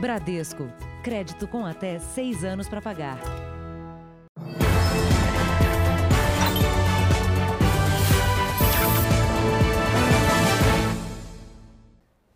[0.00, 0.72] Bradesco.
[1.02, 3.18] Crédito com até seis anos para pagar.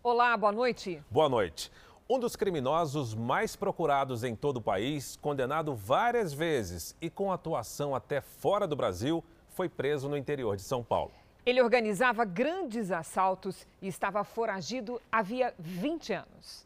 [0.03, 1.01] Olá, boa noite.
[1.09, 1.71] Boa noite.
[2.09, 7.95] Um dos criminosos mais procurados em todo o país, condenado várias vezes e com atuação
[7.95, 11.13] até fora do Brasil, foi preso no interior de São Paulo.
[11.45, 16.65] Ele organizava grandes assaltos e estava foragido havia 20 anos.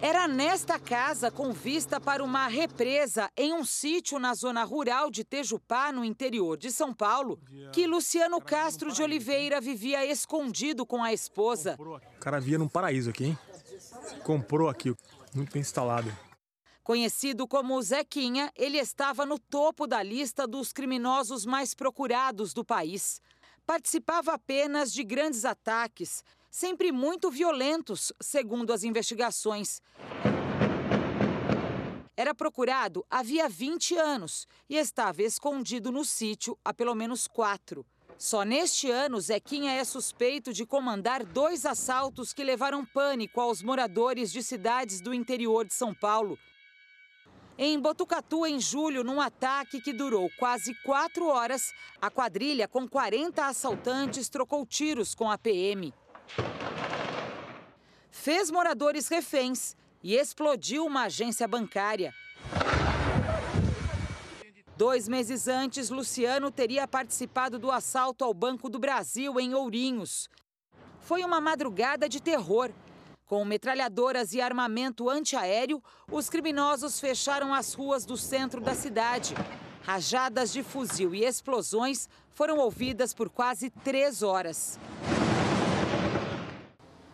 [0.00, 5.22] Era nesta casa, com vista para uma represa em um sítio na zona rural de
[5.22, 7.38] Tejupá, no interior de São Paulo,
[7.72, 11.76] que Luciano Castro de Oliveira vivia escondido com a esposa.
[11.78, 13.38] O cara via num paraíso aqui, hein?
[14.24, 14.92] Comprou aqui,
[15.32, 16.12] muito bem instalado.
[16.82, 23.20] Conhecido como Zequinha, ele estava no topo da lista dos criminosos mais procurados do país.
[23.64, 29.80] Participava apenas de grandes ataques, sempre muito violentos, segundo as investigações.
[32.14, 37.86] Era procurado havia 20 anos e estava escondido no sítio há pelo menos quatro.
[38.18, 44.30] Só neste ano, Zequinha é suspeito de comandar dois assaltos que levaram pânico aos moradores
[44.30, 46.38] de cidades do interior de São Paulo.
[47.56, 53.46] Em Botucatu, em julho, num ataque que durou quase quatro horas, a quadrilha com 40
[53.46, 55.92] assaltantes trocou tiros com a PM.
[58.10, 62.14] Fez moradores reféns e explodiu uma agência bancária.
[64.76, 70.28] Dois meses antes, Luciano teria participado do assalto ao Banco do Brasil em Ourinhos.
[71.00, 72.70] Foi uma madrugada de terror.
[73.26, 79.34] Com metralhadoras e armamento antiaéreo, os criminosos fecharam as ruas do centro da cidade.
[79.82, 84.78] Rajadas de fuzil e explosões foram ouvidas por quase três horas.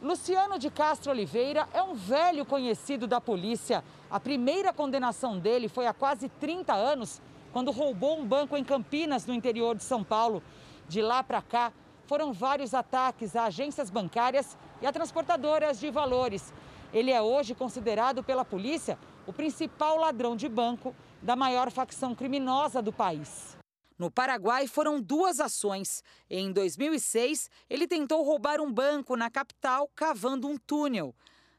[0.09, 3.84] Luciano de Castro Oliveira é um velho conhecido da polícia.
[4.11, 7.20] A primeira condenação dele foi há quase 30 anos,
[7.53, 10.42] quando roubou um banco em Campinas, no interior de São Paulo.
[10.88, 11.71] De lá para cá,
[12.06, 16.54] foram vários ataques a agências bancárias e a transportadoras de valores.
[16.91, 22.81] Ele é hoje considerado pela polícia o principal ladrão de banco da maior facção criminosa
[22.81, 23.58] do país.
[23.98, 26.04] No Paraguai foram duas ações.
[26.31, 31.12] Em 2006, ele tentou roubar um banco na capital cavando um túnel.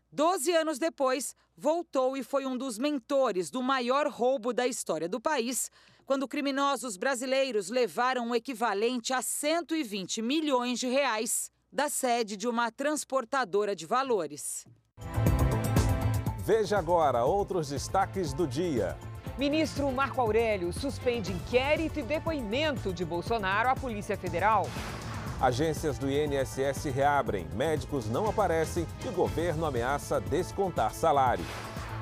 [0.09, 5.19] Doze anos depois, voltou e foi um dos mentores do maior roubo da história do
[5.19, 5.69] país,
[6.05, 12.71] quando criminosos brasileiros levaram o equivalente a 120 milhões de reais da sede de uma
[12.71, 14.65] transportadora de valores.
[16.39, 18.97] Veja agora outros destaques do dia.
[19.39, 24.67] Ministro Marco Aurélio suspende inquérito e depoimento de Bolsonaro à Polícia Federal.
[25.39, 31.45] Agências do INSS reabrem, médicos não aparecem e o governo ameaça descontar salário.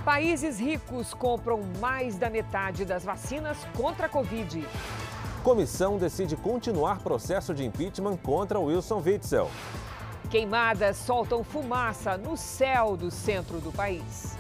[0.03, 4.67] Países ricos compram mais da metade das vacinas contra a Covid.
[5.43, 9.51] Comissão decide continuar processo de impeachment contra Wilson Witzel.
[10.31, 14.35] Queimadas soltam fumaça no céu do centro do país.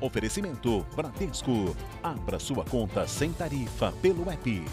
[0.00, 1.76] Oferecimento Bradesco.
[2.02, 4.64] Abra sua conta sem tarifa pelo app.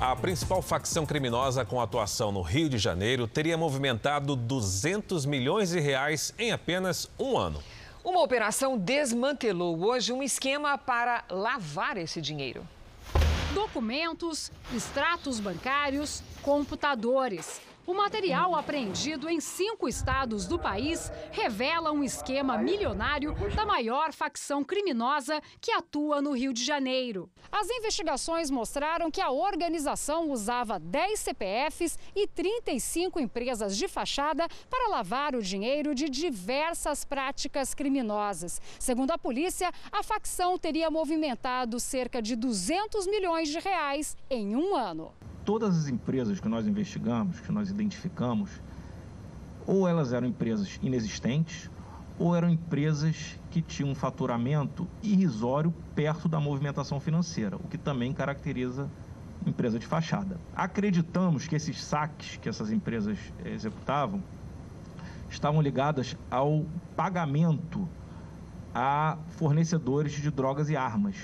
[0.00, 5.78] A principal facção criminosa com atuação no Rio de Janeiro teria movimentado 200 milhões de
[5.78, 7.62] reais em apenas um ano.
[8.02, 12.66] Uma operação desmantelou hoje um esquema para lavar esse dinheiro.
[13.54, 17.60] Documentos, extratos bancários, computadores.
[17.86, 24.62] O material apreendido em cinco estados do país revela um esquema milionário da maior facção
[24.62, 27.30] criminosa que atua no Rio de Janeiro.
[27.50, 34.88] As investigações mostraram que a organização usava 10 CPFs e 35 empresas de fachada para
[34.88, 38.60] lavar o dinheiro de diversas práticas criminosas.
[38.78, 44.76] Segundo a polícia, a facção teria movimentado cerca de 200 milhões de reais em um
[44.76, 45.12] ano
[45.50, 48.48] todas as empresas que nós investigamos, que nós identificamos,
[49.66, 51.68] ou elas eram empresas inexistentes,
[52.20, 58.12] ou eram empresas que tinham um faturamento irrisório perto da movimentação financeira, o que também
[58.12, 58.88] caracteriza
[59.44, 60.38] empresa de fachada.
[60.54, 64.22] Acreditamos que esses saques que essas empresas executavam
[65.28, 66.64] estavam ligadas ao
[66.94, 67.88] pagamento
[68.72, 71.16] a fornecedores de drogas e armas,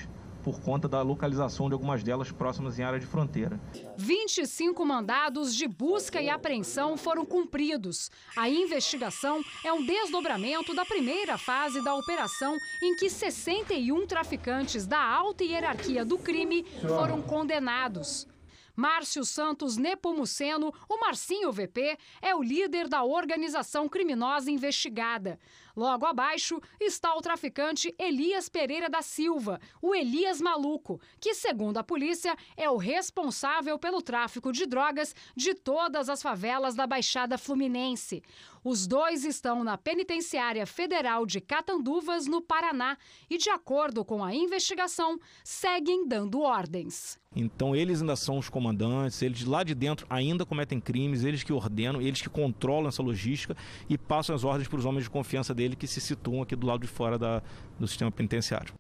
[0.46, 3.58] por conta da localização de algumas delas próximas em área de fronteira.
[3.96, 8.12] 25 mandados de busca e apreensão foram cumpridos.
[8.37, 15.02] A investigação é um desdobramento da primeira fase da operação, em que 61 traficantes da
[15.02, 18.28] alta hierarquia do crime foram condenados.
[18.76, 25.40] Márcio Santos Nepomuceno, o Marcinho VP, é o líder da organização criminosa investigada.
[25.75, 31.84] Logo abaixo está o traficante Elias Pereira da Silva, o Elias Maluco, que, segundo a
[31.84, 38.23] polícia, é o responsável pelo tráfico de drogas de todas as favelas da Baixada Fluminense.
[38.68, 42.98] Os dois estão na Penitenciária Federal de Catanduvas, no Paraná,
[43.30, 47.16] e, de acordo com a investigação, seguem dando ordens.
[47.36, 51.52] Então eles ainda são os comandantes, eles lá de dentro ainda cometem crimes, eles que
[51.52, 53.56] ordenam, eles que controlam essa logística
[53.88, 56.66] e passam as ordens para os homens de confiança dele que se situam aqui do
[56.66, 57.44] lado de fora da,
[57.78, 58.74] do sistema penitenciário.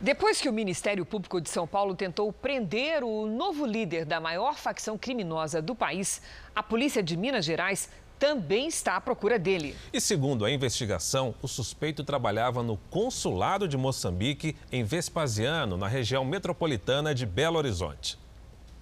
[0.00, 4.56] Depois que o Ministério Público de São Paulo tentou prender o novo líder da maior
[4.56, 6.20] facção criminosa do país,
[6.54, 7.88] a polícia de Minas Gerais
[8.24, 9.76] também está à procura dele.
[9.92, 16.24] E segundo a investigação, o suspeito trabalhava no consulado de Moçambique, em Vespasiano, na região
[16.24, 18.18] metropolitana de Belo Horizonte.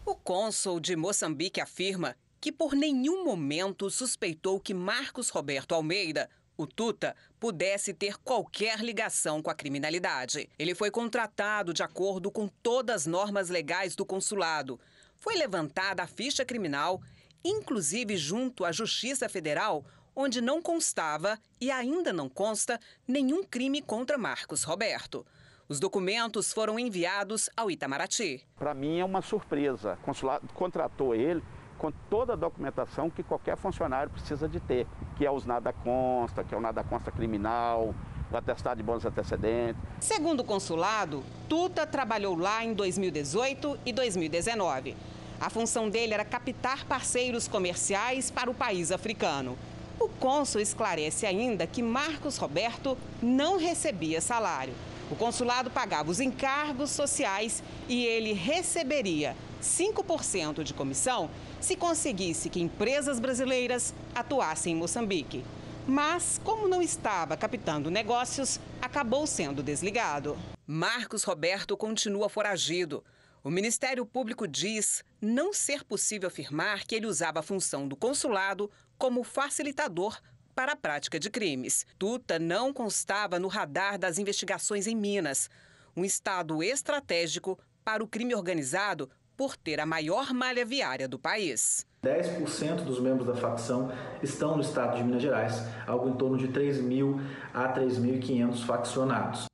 [0.07, 6.65] O cônsul de Moçambique afirma que por nenhum momento suspeitou que Marcos Roberto Almeida, o
[6.65, 10.49] Tuta, pudesse ter qualquer ligação com a criminalidade.
[10.57, 14.79] Ele foi contratado de acordo com todas as normas legais do consulado.
[15.19, 17.03] Foi levantada a ficha criminal
[17.45, 19.85] inclusive junto à Justiça Federal,
[20.15, 25.25] onde não constava e ainda não consta nenhum crime contra Marcos Roberto.
[25.69, 28.47] Os documentos foram enviados ao Itamaraty.
[28.57, 29.95] Para mim é uma surpresa.
[30.03, 31.43] O consulado contratou ele
[31.79, 34.87] com toda a documentação que qualquer funcionário precisa de ter,
[35.17, 37.95] que é os nada consta, que é o nada consta criminal,
[38.31, 39.83] o atestado de bons antecedentes.
[40.01, 44.97] Segundo o consulado, Tuta trabalhou lá em 2018 e 2019.
[45.43, 49.59] A função dele era captar parceiros comerciais para o país africano.
[49.99, 54.73] O cônsul esclarece ainda que Marcos Roberto não recebia salário.
[55.11, 61.29] O consulado pagava os encargos sociais e ele receberia 5% de comissão
[61.61, 65.45] se conseguisse que empresas brasileiras atuassem em Moçambique.
[65.89, 70.39] Mas, como não estava captando negócios, acabou sendo desligado.
[70.65, 73.03] Marcos Roberto continua foragido.
[73.45, 78.71] O Ministério Público diz não ser possível afirmar que ele usava a função do consulado
[78.97, 80.21] como facilitador
[80.55, 81.85] para a prática de crimes.
[81.99, 85.51] Tuta não constava no radar das investigações em Minas,
[85.97, 91.85] um estado estratégico para o crime organizado por ter a maior malha viária do país.
[92.05, 93.91] 10% dos membros da facção
[94.23, 97.21] estão no estado de Minas Gerais, algo em torno de 3 mil
[97.53, 99.52] a 3.500 faccionados.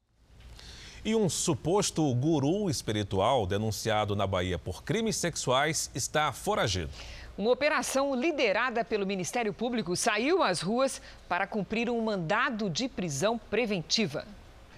[1.08, 6.90] E um suposto guru espiritual denunciado na Bahia por crimes sexuais está foragido.
[7.38, 13.38] Uma operação liderada pelo Ministério Público saiu às ruas para cumprir um mandado de prisão
[13.38, 14.26] preventiva.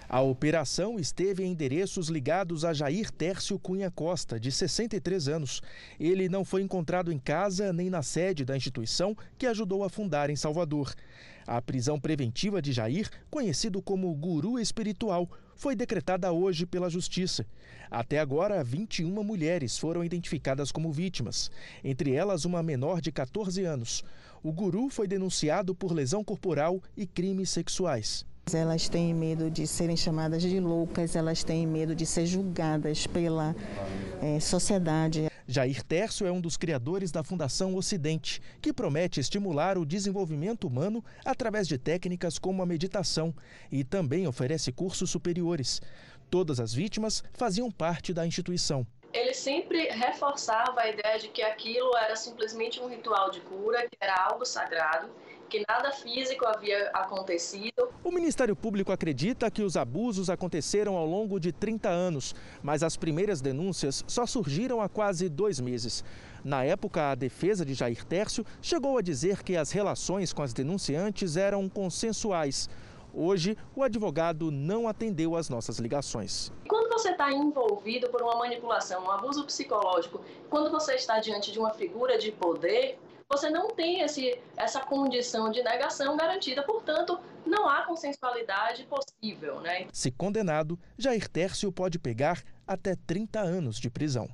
[0.07, 5.61] A operação esteve em endereços ligados a Jair Tércio Cunha Costa, de 63 anos.
[5.99, 10.29] Ele não foi encontrado em casa nem na sede da instituição que ajudou a fundar
[10.29, 10.93] em Salvador.
[11.45, 17.45] A prisão preventiva de Jair, conhecido como guru espiritual, foi decretada hoje pela Justiça.
[17.89, 21.51] Até agora, 21 mulheres foram identificadas como vítimas,
[21.83, 24.03] entre elas uma menor de 14 anos.
[24.43, 28.25] O guru foi denunciado por lesão corporal e crimes sexuais.
[28.51, 33.55] Elas têm medo de serem chamadas de loucas, elas têm medo de ser julgadas pela
[34.21, 35.30] é, sociedade.
[35.51, 41.03] Jair Terço é um dos criadores da Fundação Ocidente, que promete estimular o desenvolvimento humano
[41.25, 43.35] através de técnicas como a meditação
[43.69, 45.81] e também oferece cursos superiores.
[46.29, 51.95] Todas as vítimas faziam parte da instituição ele sempre reforçava a ideia de que aquilo
[51.97, 55.09] era simplesmente um ritual de cura, que era algo sagrado
[55.51, 57.89] que nada físico havia acontecido.
[58.01, 62.95] O Ministério Público acredita que os abusos aconteceram ao longo de 30 anos, mas as
[62.95, 66.05] primeiras denúncias só surgiram há quase dois meses.
[66.41, 70.53] Na época, a defesa de Jair Tércio chegou a dizer que as relações com as
[70.53, 72.69] denunciantes eram consensuais.
[73.13, 76.49] Hoje, o advogado não atendeu às nossas ligações.
[76.65, 81.59] Quando você está envolvido por uma manipulação, um abuso psicológico, quando você está diante de
[81.59, 82.97] uma figura de poder,
[83.31, 89.61] você não tem esse, essa condição de negação garantida, portanto, não há consensualidade possível.
[89.61, 89.87] Né?
[89.93, 94.29] Se condenado, Jair Tércio pode pegar até 30 anos de prisão.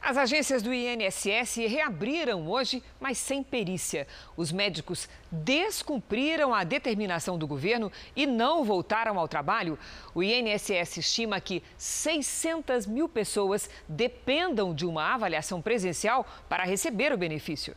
[0.00, 4.06] As agências do INSS reabriram hoje, mas sem perícia.
[4.36, 9.78] Os médicos descumpriram a determinação do governo e não voltaram ao trabalho.
[10.14, 17.18] O INSS estima que 600 mil pessoas dependam de uma avaliação presencial para receber o
[17.18, 17.74] benefício.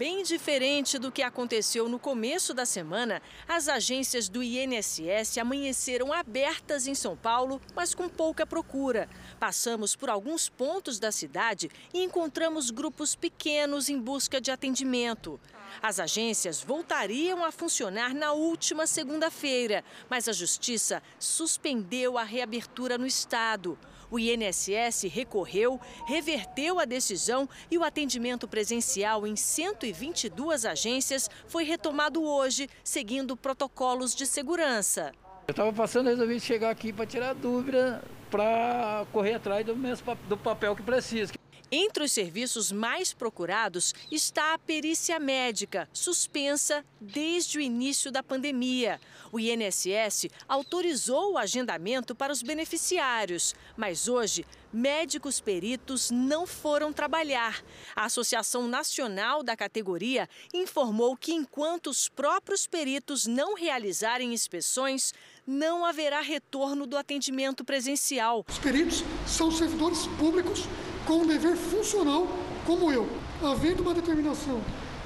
[0.00, 6.86] Bem diferente do que aconteceu no começo da semana, as agências do INSS amanheceram abertas
[6.86, 9.10] em São Paulo, mas com pouca procura.
[9.38, 15.38] Passamos por alguns pontos da cidade e encontramos grupos pequenos em busca de atendimento.
[15.82, 23.06] As agências voltariam a funcionar na última segunda-feira, mas a Justiça suspendeu a reabertura no
[23.06, 23.78] estado.
[24.10, 32.22] O INSS recorreu, reverteu a decisão e o atendimento presencial em 122 agências foi retomado
[32.22, 35.12] hoje, seguindo protocolos de segurança.
[35.46, 40.36] Eu estava passando resolvi chegar aqui para tirar dúvida, para correr atrás do, mesmo, do
[40.36, 41.32] papel que precisa.
[41.72, 49.00] Entre os serviços mais procurados está a perícia médica, suspensa desde o início da pandemia.
[49.30, 57.62] O INSS autorizou o agendamento para os beneficiários, mas hoje médicos peritos não foram trabalhar.
[57.94, 65.14] A Associação Nacional da categoria informou que enquanto os próprios peritos não realizarem inspeções,
[65.46, 68.44] não haverá retorno do atendimento presencial.
[68.48, 70.64] Os peritos são servidores públicos
[71.10, 72.24] com um dever funcional
[72.64, 73.04] como eu.
[73.42, 74.60] Havendo uma determinação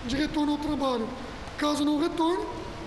[0.04, 1.08] de retorno ao trabalho,
[1.56, 2.44] caso não retorne,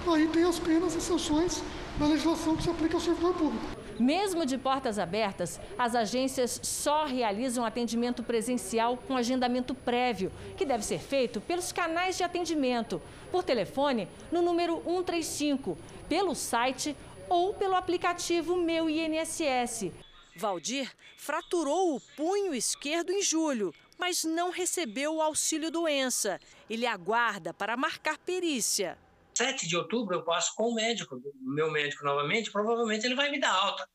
[0.07, 1.63] aí tem as penas e sanções
[1.97, 3.65] da legislação que se aplica ao servidor público.
[4.00, 10.86] Mesmo de portas abertas, as agências só realizam atendimento presencial com agendamento prévio, que deve
[10.86, 15.75] ser feito pelos canais de atendimento, por telefone no número 135,
[16.07, 16.95] pelo site
[17.27, 19.91] ou pelo aplicativo Meu INSS.
[20.38, 26.39] Valdir fraturou o punho esquerdo em julho, mas não recebeu o auxílio doença.
[26.70, 28.98] Ele aguarda para marcar perícia.
[29.38, 33.39] 7 de outubro eu passo com o médico, meu médico novamente, provavelmente ele vai me
[33.39, 33.88] dar alta.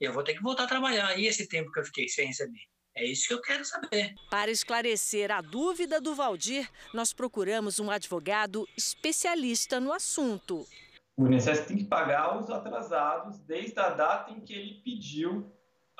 [0.00, 1.18] Eu vou ter que voltar a trabalhar.
[1.18, 2.60] E esse tempo que eu fiquei sem receber?
[2.96, 4.14] É isso que eu quero saber.
[4.30, 10.66] Para esclarecer a dúvida do Valdir, nós procuramos um advogado especialista no assunto.
[11.16, 15.52] O INSS tem que pagar os atrasados desde a data em que ele pediu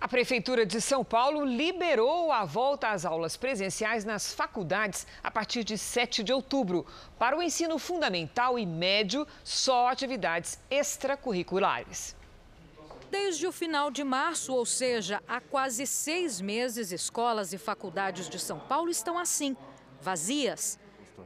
[0.00, 5.64] A Prefeitura de São Paulo liberou a volta às aulas presenciais nas faculdades a partir
[5.64, 6.86] de 7 de outubro.
[7.18, 12.14] Para o ensino fundamental e médio, só atividades extracurriculares.
[13.10, 18.38] Desde o final de março, ou seja, há quase seis meses, escolas e faculdades de
[18.38, 19.56] São Paulo estão assim,
[20.00, 20.78] vazias.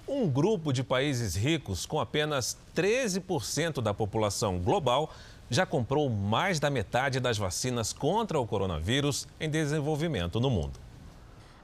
[0.08, 5.12] Um grupo de países ricos, com apenas 13% da população global,
[5.50, 10.89] já comprou mais da metade das vacinas contra o coronavírus em desenvolvimento no mundo.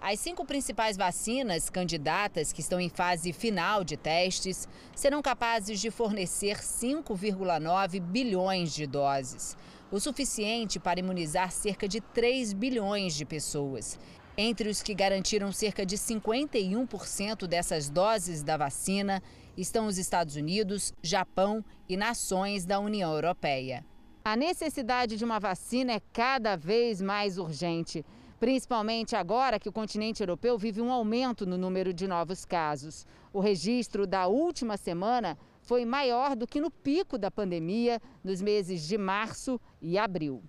[0.07, 5.89] As cinco principais vacinas candidatas que estão em fase final de testes serão capazes de
[5.89, 9.57] fornecer 5,9 bilhões de doses,
[9.91, 13.97] o suficiente para imunizar cerca de 3 bilhões de pessoas.
[14.37, 19.23] Entre os que garantiram cerca de 51% dessas doses da vacina
[19.57, 23.83] estão os Estados Unidos, Japão e nações da União Europeia.
[24.23, 28.05] A necessidade de uma vacina é cada vez mais urgente
[28.39, 33.05] principalmente agora que o continente europeu vive um aumento no número de novos casos.
[33.31, 38.87] O registro da última semana foi maior do que no pico da pandemia nos meses
[38.87, 40.43] de março e abril.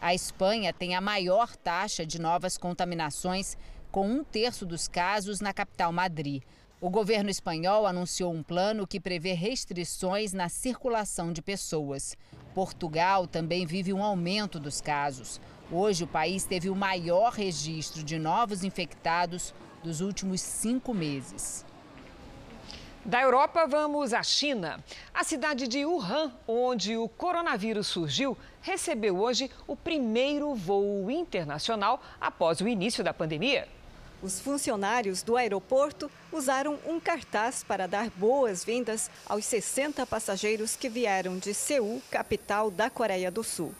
[0.00, 3.56] A Espanha tem a maior taxa de novas contaminações,
[3.90, 6.42] com um terço dos casos na capital Madrid.
[6.78, 12.14] O governo espanhol anunciou um plano que prevê restrições na circulação de pessoas.
[12.54, 15.40] Portugal também vive um aumento dos casos.
[15.70, 21.64] Hoje, o país teve o maior registro de novos infectados dos últimos cinco meses.
[23.04, 24.82] Da Europa, vamos à China.
[25.12, 32.60] A cidade de Wuhan, onde o coronavírus surgiu, recebeu hoje o primeiro voo internacional após
[32.60, 33.68] o início da pandemia.
[34.22, 41.38] Os funcionários do aeroporto usaram um cartaz para dar boas-vindas aos 60 passageiros que vieram
[41.38, 43.74] de Seul, capital da Coreia do Sul.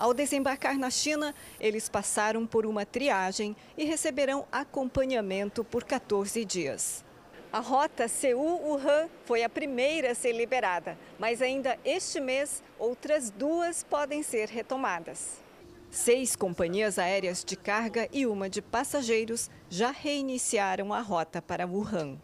[0.00, 7.04] Ao desembarcar na China, eles passaram por uma triagem e receberão acompanhamento por 14 dias.
[7.52, 13.84] A rota Seul-Wuhan foi a primeira a ser liberada, mas ainda este mês outras duas
[13.84, 15.36] podem ser retomadas.
[15.90, 22.16] Seis companhias aéreas de carga e uma de passageiros já reiniciaram a rota para Wuhan.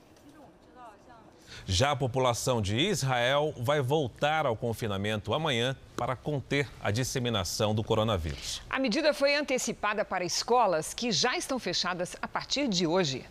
[1.68, 7.83] Já a população de Israel vai voltar ao confinamento amanhã para conter a disseminação do
[7.83, 8.62] coronavírus.
[8.70, 13.24] A medida foi antecipada para escolas que já estão fechadas a partir de hoje.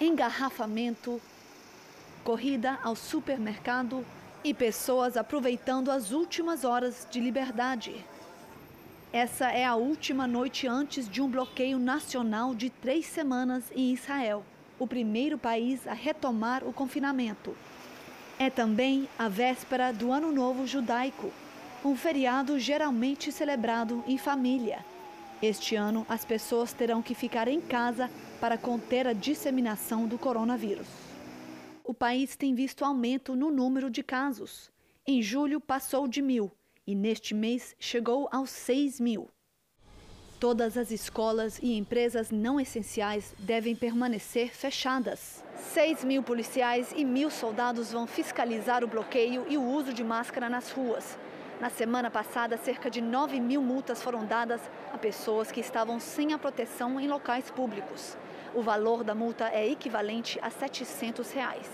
[0.00, 1.22] Engarrafamento,
[2.24, 4.04] corrida ao supermercado
[4.42, 8.04] e pessoas aproveitando as últimas horas de liberdade.
[9.12, 14.44] Essa é a última noite antes de um bloqueio nacional de três semanas em Israel
[14.82, 17.56] o primeiro país a retomar o confinamento.
[18.36, 21.32] É também a véspera do Ano Novo Judaico,
[21.84, 24.84] um feriado geralmente celebrado em família.
[25.40, 30.88] Este ano, as pessoas terão que ficar em casa para conter a disseminação do coronavírus.
[31.84, 34.68] O país tem visto aumento no número de casos.
[35.06, 36.50] Em julho, passou de mil
[36.84, 39.30] e neste mês chegou aos 6 mil.
[40.42, 45.40] Todas as escolas e empresas não essenciais devem permanecer fechadas.
[45.72, 50.50] 6 mil policiais e mil soldados vão fiscalizar o bloqueio e o uso de máscara
[50.50, 51.16] nas ruas.
[51.60, 54.60] Na semana passada, cerca de 9 mil multas foram dadas
[54.92, 58.16] a pessoas que estavam sem a proteção em locais públicos.
[58.52, 61.68] O valor da multa é equivalente a 700 reais.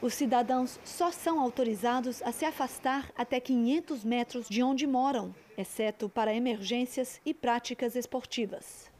[0.00, 6.08] Os cidadãos só são autorizados a se afastar até 500 metros de onde moram exceto
[6.08, 8.90] para emergências e práticas esportivas.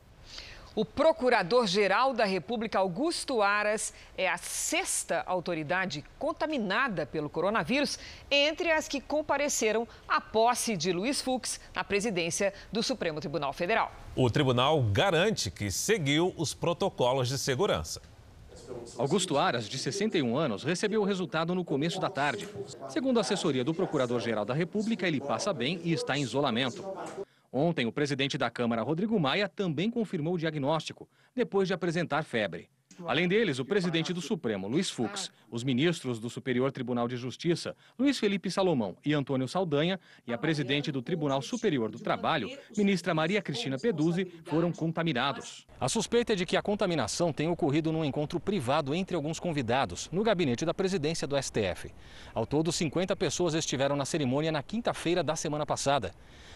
[0.73, 7.99] O Procurador-Geral da República, Augusto Aras, é a sexta autoridade contaminada pelo coronavírus
[8.31, 13.90] entre as que compareceram à posse de Luiz Fux na presidência do Supremo Tribunal Federal.
[14.14, 18.01] O tribunal garante que seguiu os protocolos de segurança.
[18.97, 22.49] Augusto Aras, de 61 anos, recebeu o resultado no começo da tarde.
[22.89, 26.85] Segundo a assessoria do Procurador-Geral da República, ele passa bem e está em isolamento.
[27.53, 32.69] Ontem, o presidente da Câmara, Rodrigo Maia, também confirmou o diagnóstico, depois de apresentar febre.
[33.07, 37.75] Além deles, o presidente do Supremo, Luiz Fux, os ministros do Superior Tribunal de Justiça,
[37.99, 43.15] Luiz Felipe Salomão e Antônio Saldanha, e a presidente do Tribunal Superior do Trabalho, ministra
[43.15, 45.67] Maria Cristina Peduzzi, foram contaminados.
[45.81, 50.09] A suspeita é de que a contaminação tenha ocorrido num encontro privado entre alguns convidados,
[50.13, 51.93] no gabinete da presidência do STF.
[52.35, 56.13] Ao todo, 50 pessoas estiveram na cerimônia na quinta-feira da semana passada.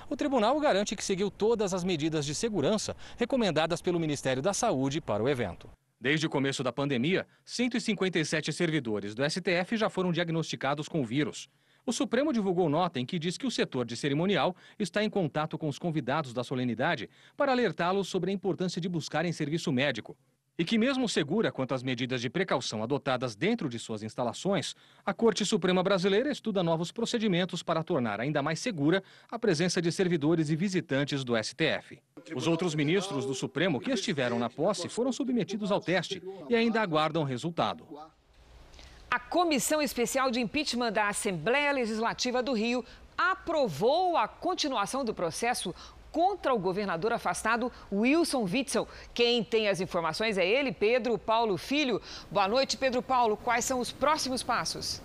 [0.09, 5.01] O tribunal garante que seguiu todas as medidas de segurança recomendadas pelo Ministério da Saúde
[5.01, 5.69] para o evento.
[6.05, 11.49] Desde o começo da pandemia, 157 servidores do STF já foram diagnosticados com o vírus.
[11.87, 15.57] O Supremo divulgou nota em que diz que o setor de cerimonial está em contato
[15.57, 20.15] com os convidados da solenidade para alertá-los sobre a importância de buscarem serviço médico.
[20.57, 25.13] E que, mesmo segura quanto às medidas de precaução adotadas dentro de suas instalações, a
[25.13, 30.51] Corte Suprema Brasileira estuda novos procedimentos para tornar ainda mais segura a presença de servidores
[30.51, 32.01] e visitantes do STF.
[32.37, 36.81] Os outros ministros do Supremo que estiveram na posse foram submetidos ao teste e ainda
[36.81, 37.85] aguardam resultado.
[39.11, 42.85] A Comissão Especial de Impeachment da Assembleia Legislativa do Rio
[43.19, 45.75] aprovou a continuação do processo
[46.15, 48.87] contra o governador afastado Wilson Witzel.
[49.13, 52.01] Quem tem as informações é ele, Pedro Paulo Filho.
[52.31, 53.37] Boa noite, Pedro Paulo.
[53.37, 55.03] Quais são os próximos passos?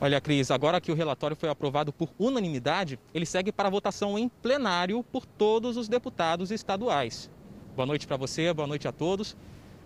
[0.00, 4.28] Olha, Cris, agora que o relatório foi aprovado por unanimidade, ele segue para votação em
[4.28, 7.28] plenário por todos os deputados estaduais.
[7.74, 9.36] Boa noite para você, boa noite a todos.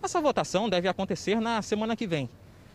[0.03, 2.29] Essa votação deve acontecer na semana que vem.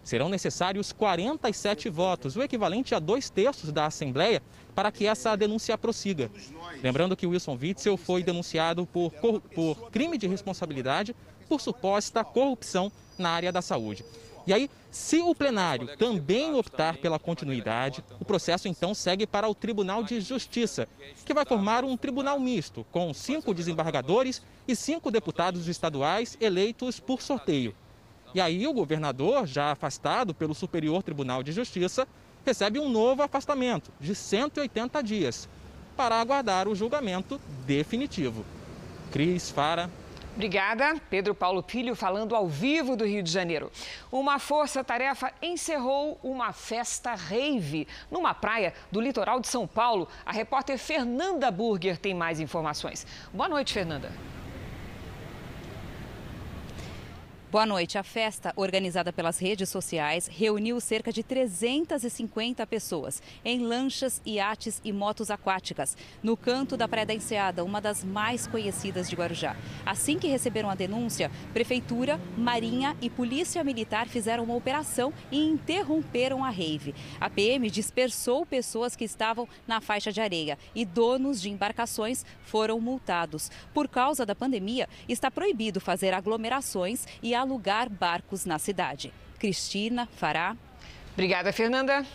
[0.04, 4.42] Serão necessários 47 votos, o equivalente a dois terços da Assembleia,
[4.76, 6.30] para que essa denúncia prossiga.
[6.82, 11.16] Lembrando que Wilson Witzel foi denunciado por, por crime de responsabilidade
[11.48, 14.04] por suposta corrupção na área da saúde.
[14.46, 19.56] E aí, se o plenário também optar pela continuidade, o processo então segue para o
[19.56, 20.88] Tribunal de Justiça,
[21.26, 27.22] que vai formar um tribunal misto, com cinco desembargadores e cinco deputados estaduais eleitos por
[27.22, 27.74] sorteio.
[28.34, 32.08] E aí o governador, já afastado pelo Superior Tribunal de Justiça,
[32.46, 35.48] recebe um novo afastamento de 180 dias
[35.96, 38.43] para aguardar o julgamento definitivo.
[39.12, 39.89] Cris Fara.
[40.36, 41.00] Obrigada.
[41.12, 43.72] Pedro Paulo Filho falando ao vivo do Rio de Janeiro.
[44.12, 50.08] Uma força-tarefa encerrou uma festa rave numa praia do litoral de São Paulo.
[50.26, 53.06] A repórter Fernanda Burger tem mais informações.
[53.32, 54.12] Boa noite, Fernanda.
[57.54, 58.00] Boa noite.
[58.00, 64.92] A festa, organizada pelas redes sociais, reuniu cerca de 350 pessoas em lanchas, iates e
[64.92, 69.56] motos aquáticas, no canto da Praia da Enseada, uma das mais conhecidas de Guarujá.
[69.86, 76.44] Assim que receberam a denúncia, Prefeitura, Marinha e Polícia Militar fizeram uma operação e interromperam
[76.44, 76.96] a rave.
[77.22, 82.80] A PM dispersou pessoas que estavam na faixa de areia e donos de embarcações foram
[82.80, 83.52] multados.
[83.76, 89.14] Por causa da pandemia, está proibido fazer aglomerações e alugar barcos na cidade.
[89.38, 90.58] Cristina Fará.
[91.14, 92.06] Obrigada, Fernanda.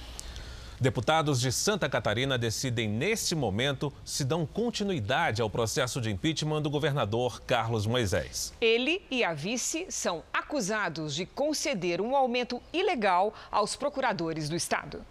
[0.81, 6.71] Deputados de Santa Catarina decidem, neste momento, se dão continuidade ao processo de impeachment do
[6.71, 8.55] governador Carlos Moisés.
[8.61, 15.05] Ele e a vice são acusados de conceder um aumento ilegal aos procuradores do Estado.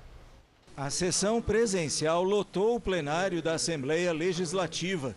[0.75, 5.15] A sessão presencial lotou o plenário da Assembleia Legislativa.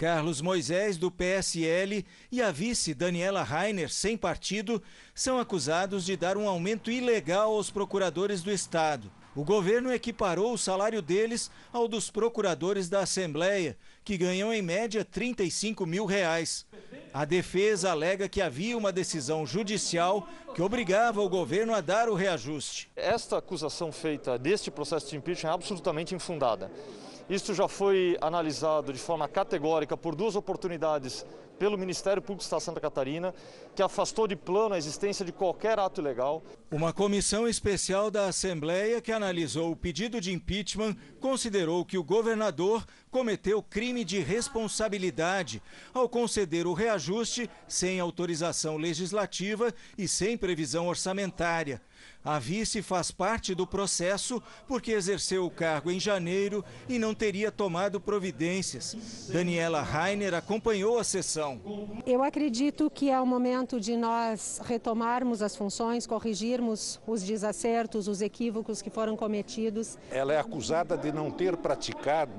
[0.00, 4.82] Carlos Moisés, do PSL, e a vice Daniela Rainer, sem partido,
[5.14, 9.12] são acusados de dar um aumento ilegal aos procuradores do Estado.
[9.36, 15.04] O governo equiparou o salário deles ao dos procuradores da Assembleia, que ganham em média
[15.04, 16.64] 35 mil reais.
[17.12, 22.14] A defesa alega que havia uma decisão judicial que obrigava o governo a dar o
[22.14, 22.90] reajuste.
[22.96, 26.70] Esta acusação feita deste processo de impeachment é absolutamente infundada.
[27.30, 31.24] Isto já foi analisado de forma categórica por duas oportunidades
[31.60, 33.32] pelo Ministério Público do Estado de Santa Catarina,
[33.72, 36.42] que afastou de plano a existência de qualquer ato ilegal.
[36.72, 42.84] Uma comissão especial da Assembleia que analisou o pedido de impeachment considerou que o governador
[43.12, 45.62] cometeu crime de responsabilidade
[45.94, 51.80] ao conceder o reajuste sem autorização legislativa e sem previsão orçamentária.
[52.22, 57.50] A vice faz parte do processo porque exerceu o cargo em janeiro e não teria
[57.50, 58.94] tomado providências.
[59.32, 61.58] Daniela Rainer acompanhou a sessão.
[62.06, 68.20] Eu acredito que é o momento de nós retomarmos as funções, corrigirmos os desacertos, os
[68.20, 69.96] equívocos que foram cometidos.
[70.10, 72.32] Ela é acusada de não ter praticado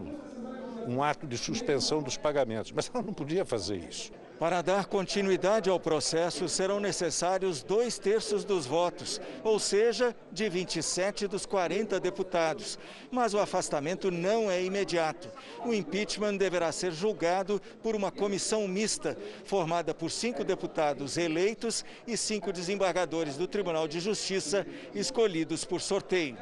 [0.88, 4.12] um ato de suspensão dos pagamentos, mas ela não podia fazer isso
[4.42, 11.28] Para dar continuidade ao processo, serão necessários dois terços dos votos, ou seja, de 27
[11.28, 12.80] dos 40 deputados.
[13.12, 15.30] Mas o afastamento não é imediato.
[15.64, 22.18] O impeachment deverá ser julgado por uma comissão mista, formada por cinco deputados eleitos e
[22.18, 26.40] cinco desembargadores do Tribunal de Justiça, escolhidos por sorteio.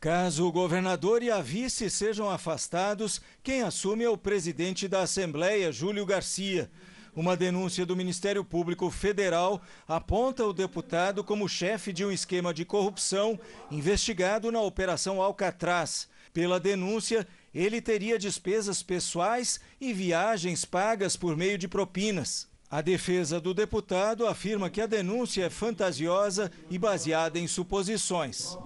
[0.00, 5.70] Caso o governador e a vice sejam afastados, quem assume é o presidente da Assembleia,
[5.70, 6.70] Júlio Garcia.
[7.14, 12.64] Uma denúncia do Ministério Público Federal aponta o deputado como chefe de um esquema de
[12.64, 13.38] corrupção
[13.70, 16.08] investigado na Operação Alcatraz.
[16.32, 22.48] Pela denúncia, ele teria despesas pessoais e viagens pagas por meio de propinas.
[22.70, 28.56] A defesa do deputado afirma que a denúncia é fantasiosa e baseada em suposições.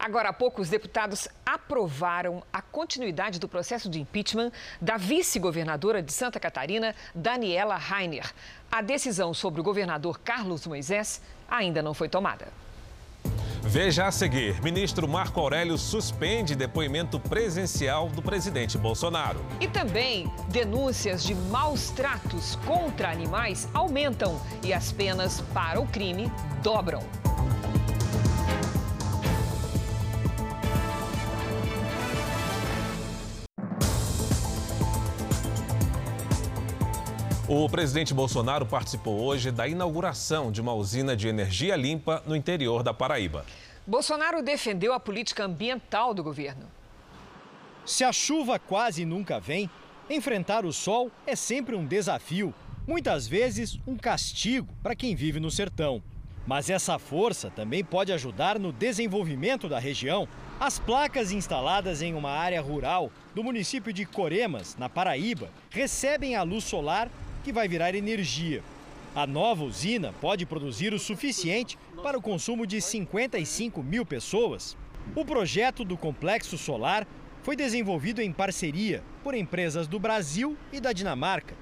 [0.00, 6.10] Agora há pouco, os deputados aprovaram a continuidade do processo de impeachment da vice-governadora de
[6.10, 8.32] Santa Catarina, Daniela Rainer.
[8.72, 12.48] A decisão sobre o governador Carlos Moisés ainda não foi tomada.
[13.62, 19.44] Veja a seguir: ministro Marco Aurélio suspende depoimento presencial do presidente Bolsonaro.
[19.60, 26.32] E também denúncias de maus tratos contra animais aumentam e as penas para o crime
[26.62, 27.02] dobram.
[37.52, 42.84] O presidente Bolsonaro participou hoje da inauguração de uma usina de energia limpa no interior
[42.84, 43.44] da Paraíba.
[43.84, 46.68] Bolsonaro defendeu a política ambiental do governo.
[47.84, 49.68] Se a chuva quase nunca vem,
[50.08, 52.54] enfrentar o sol é sempre um desafio,
[52.86, 56.00] muitas vezes um castigo para quem vive no sertão.
[56.46, 60.28] Mas essa força também pode ajudar no desenvolvimento da região.
[60.60, 66.44] As placas instaladas em uma área rural do município de Coremas, na Paraíba, recebem a
[66.44, 67.10] luz solar
[67.42, 68.62] que vai virar energia.
[69.14, 74.76] A nova usina pode produzir o suficiente para o consumo de 55 mil pessoas.
[75.16, 77.06] O projeto do complexo solar
[77.42, 81.54] foi desenvolvido em parceria por empresas do Brasil e da Dinamarca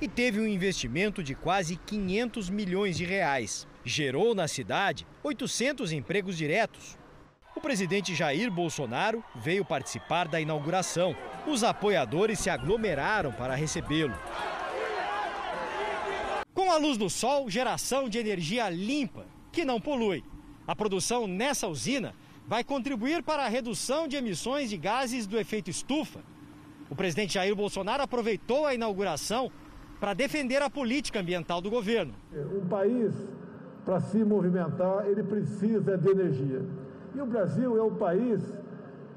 [0.00, 3.66] e teve um investimento de quase 500 milhões de reais.
[3.84, 6.98] Gerou na cidade 800 empregos diretos.
[7.54, 11.16] O presidente Jair Bolsonaro veio participar da inauguração.
[11.46, 14.14] Os apoiadores se aglomeraram para recebê-lo.
[16.56, 20.24] Com a luz do sol, geração de energia limpa, que não polui.
[20.66, 22.14] A produção nessa usina
[22.48, 26.20] vai contribuir para a redução de emissões de gases do efeito estufa.
[26.88, 29.52] O presidente Jair Bolsonaro aproveitou a inauguração
[30.00, 32.14] para defender a política ambiental do governo.
[32.34, 33.12] Um país,
[33.84, 36.64] para se movimentar, ele precisa de energia.
[37.14, 38.40] E o Brasil é o país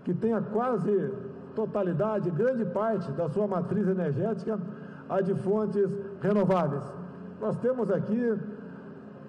[0.03, 1.09] que tem a quase
[1.55, 4.59] totalidade, grande parte da sua matriz energética
[5.07, 5.89] a de fontes
[6.21, 6.99] renováveis.
[7.41, 8.37] Nós temos aqui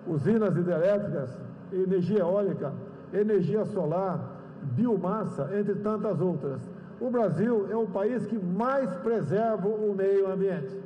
[0.06, 1.30] usinas hidrelétricas,
[1.72, 2.72] energia eólica,
[3.12, 4.20] energia solar,
[4.62, 6.60] biomassa, entre tantas outras.
[7.00, 10.78] O Brasil é o país que mais preserva o meio ambiente.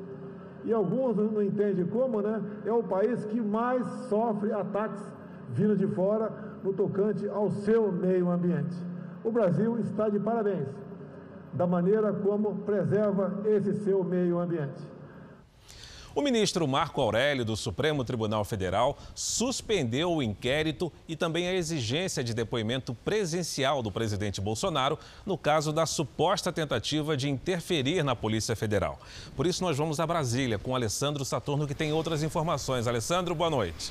[0.64, 2.40] E alguns não entendem como, né?
[2.64, 5.02] É o país que mais sofre ataques
[5.50, 6.32] vindo de fora
[6.62, 8.76] no tocante ao seu meio ambiente.
[9.22, 10.68] O Brasil está de parabéns
[11.52, 14.93] da maneira como preserva esse seu meio ambiente.
[16.14, 22.22] O ministro Marco Aurélio, do Supremo Tribunal Federal, suspendeu o inquérito e também a exigência
[22.22, 24.96] de depoimento presencial do presidente Bolsonaro
[25.26, 29.00] no caso da suposta tentativa de interferir na Polícia Federal.
[29.34, 32.86] Por isso, nós vamos a Brasília com Alessandro Saturno, que tem outras informações.
[32.86, 33.90] Alessandro, boa noite.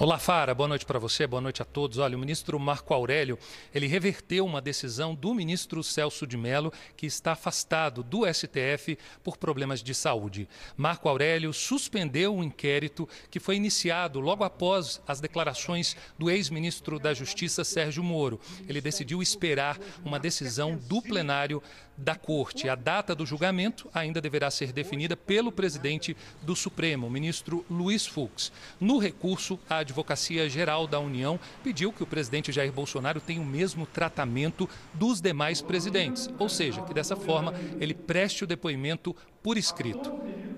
[0.00, 0.52] Olá, Fara.
[0.52, 1.98] Boa noite para você, boa noite a todos.
[1.98, 3.38] Olha, o ministro Marco Aurélio,
[3.72, 9.36] ele reverteu uma decisão do ministro Celso de Mello, que está afastado do STF por
[9.36, 10.48] problemas de saúde.
[10.76, 16.98] Marco Aurélio suspendeu o um inquérito que foi iniciado logo após as declarações do ex-ministro
[16.98, 18.40] da Justiça, Sérgio Moro.
[18.68, 21.62] Ele decidiu esperar uma decisão do plenário
[21.96, 22.68] da Corte.
[22.68, 28.04] A data do julgamento ainda deverá ser definida pelo presidente do Supremo, o ministro Luiz
[28.04, 28.50] Fux.
[28.80, 33.46] No recurso, a Advocacia Geral da União pediu que o presidente Jair Bolsonaro tenha o
[33.46, 39.56] mesmo tratamento dos demais presidentes, ou seja, que dessa forma ele preste o depoimento por
[39.56, 40.12] escrito.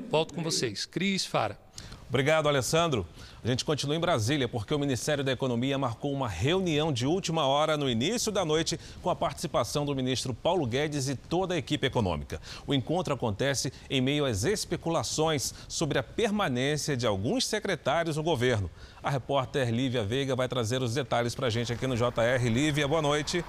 [0.08, 0.86] Volto com vocês.
[0.86, 1.65] Cris Fara.
[2.08, 3.04] Obrigado, Alessandro.
[3.42, 7.46] A gente continua em Brasília porque o Ministério da Economia marcou uma reunião de última
[7.46, 11.56] hora no início da noite com a participação do ministro Paulo Guedes e toda a
[11.58, 12.40] equipe econômica.
[12.64, 18.70] O encontro acontece em meio às especulações sobre a permanência de alguns secretários no governo.
[19.02, 22.48] A repórter Lívia Veiga vai trazer os detalhes para a gente aqui no JR.
[22.48, 23.44] Lívia, boa noite.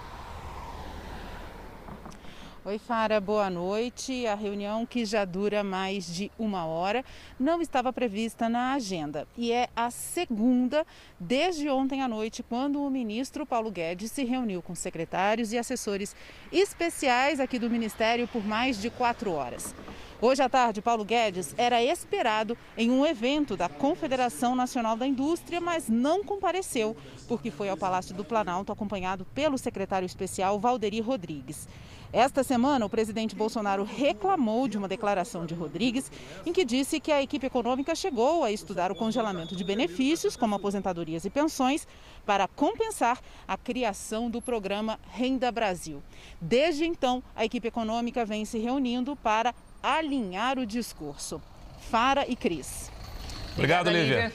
[2.68, 4.28] Oi, Fara, boa noite.
[4.28, 7.02] A reunião, que já dura mais de uma hora,
[7.40, 10.86] não estava prevista na agenda e é a segunda
[11.18, 16.14] desde ontem à noite, quando o ministro Paulo Guedes se reuniu com secretários e assessores
[16.52, 19.74] especiais aqui do Ministério por mais de quatro horas.
[20.20, 25.62] Hoje à tarde, Paulo Guedes era esperado em um evento da Confederação Nacional da Indústria,
[25.62, 31.68] mas não compareceu, porque foi ao Palácio do Planalto acompanhado pelo secretário especial Valderi Rodrigues.
[32.12, 36.10] Esta semana, o presidente Bolsonaro reclamou de uma declaração de Rodrigues
[36.46, 40.56] em que disse que a equipe econômica chegou a estudar o congelamento de benefícios, como
[40.56, 41.86] aposentadorias e pensões,
[42.26, 46.02] para compensar a criação do programa Renda Brasil.
[46.40, 51.42] Desde então, a equipe econômica vem se reunindo para alinhar o discurso.
[51.90, 52.92] Fara e Cris.
[53.54, 54.32] Obrigado, Lívia.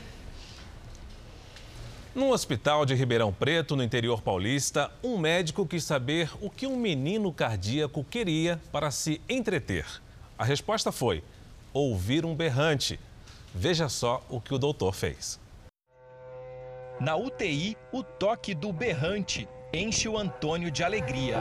[2.14, 6.76] Num hospital de Ribeirão Preto, no interior paulista, um médico quis saber o que um
[6.76, 9.86] menino cardíaco queria para se entreter.
[10.38, 11.24] A resposta foi:
[11.72, 13.00] ouvir um berrante.
[13.54, 15.40] Veja só o que o doutor fez.
[17.00, 21.36] Na UTI, o toque do berrante enche o Antônio de alegria.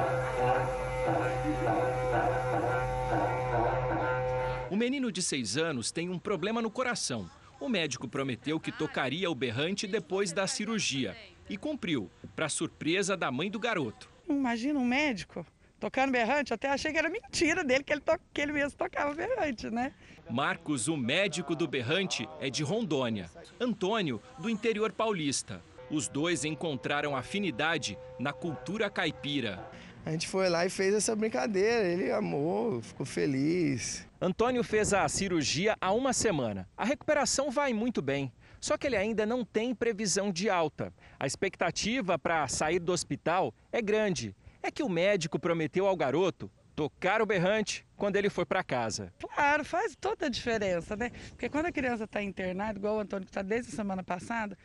[4.72, 7.30] O menino de seis anos tem um problema no coração.
[7.60, 11.14] O médico prometeu que tocaria o berrante depois da cirurgia
[11.50, 14.10] e cumpriu, para surpresa da mãe do garoto.
[14.30, 15.46] Imagina um médico
[15.78, 18.18] tocando berrante, até achei que era mentira dele, que ele, to...
[18.34, 19.92] que ele mesmo tocava berrante, né?
[20.30, 23.30] Marcos, o médico do berrante, é de Rondônia.
[23.60, 25.62] Antônio, do interior paulista.
[25.90, 29.70] Os dois encontraram afinidade na cultura caipira.
[30.04, 34.06] A gente foi lá e fez essa brincadeira, ele amou, ficou feliz.
[34.20, 36.68] Antônio fez a cirurgia há uma semana.
[36.76, 38.32] A recuperação vai muito bem.
[38.60, 40.94] Só que ele ainda não tem previsão de alta.
[41.20, 44.36] A expectativa para sair do hospital é grande.
[44.62, 49.14] É que o médico prometeu ao garoto tocar o berrante quando ele for para casa.
[49.20, 51.12] Claro, faz toda a diferença, né?
[51.30, 54.58] Porque quando a criança está internada, igual o Antônio que está desde a semana passada,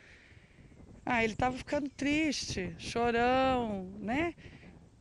[1.05, 4.33] ah, ele estava ficando triste, chorão, né?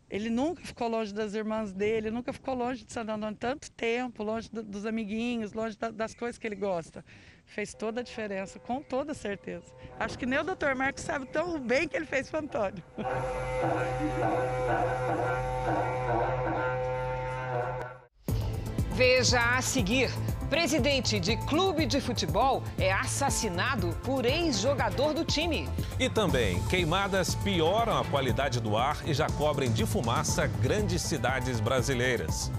[0.08, 4.22] Ele nunca ficou longe das irmãs dele, nunca ficou longe de Santo Antônio tanto tempo,
[4.22, 7.04] longe do, dos amiguinhos, longe da, das coisas que ele gosta.
[7.44, 9.74] Fez toda a diferença, com toda certeza.
[9.98, 12.82] Acho que nem o doutor Marcos sabe tão bem que ele fez para Antônio.
[18.92, 20.10] Veja a seguir.
[20.50, 25.68] Presidente de clube de futebol é assassinado por ex-jogador do time.
[25.98, 31.58] E também, queimadas pioram a qualidade do ar e já cobrem de fumaça grandes cidades
[31.58, 32.52] brasileiras.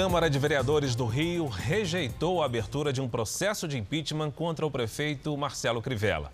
[0.00, 4.70] Câmara de Vereadores do Rio rejeitou a abertura de um processo de impeachment contra o
[4.70, 6.32] prefeito Marcelo Crivella.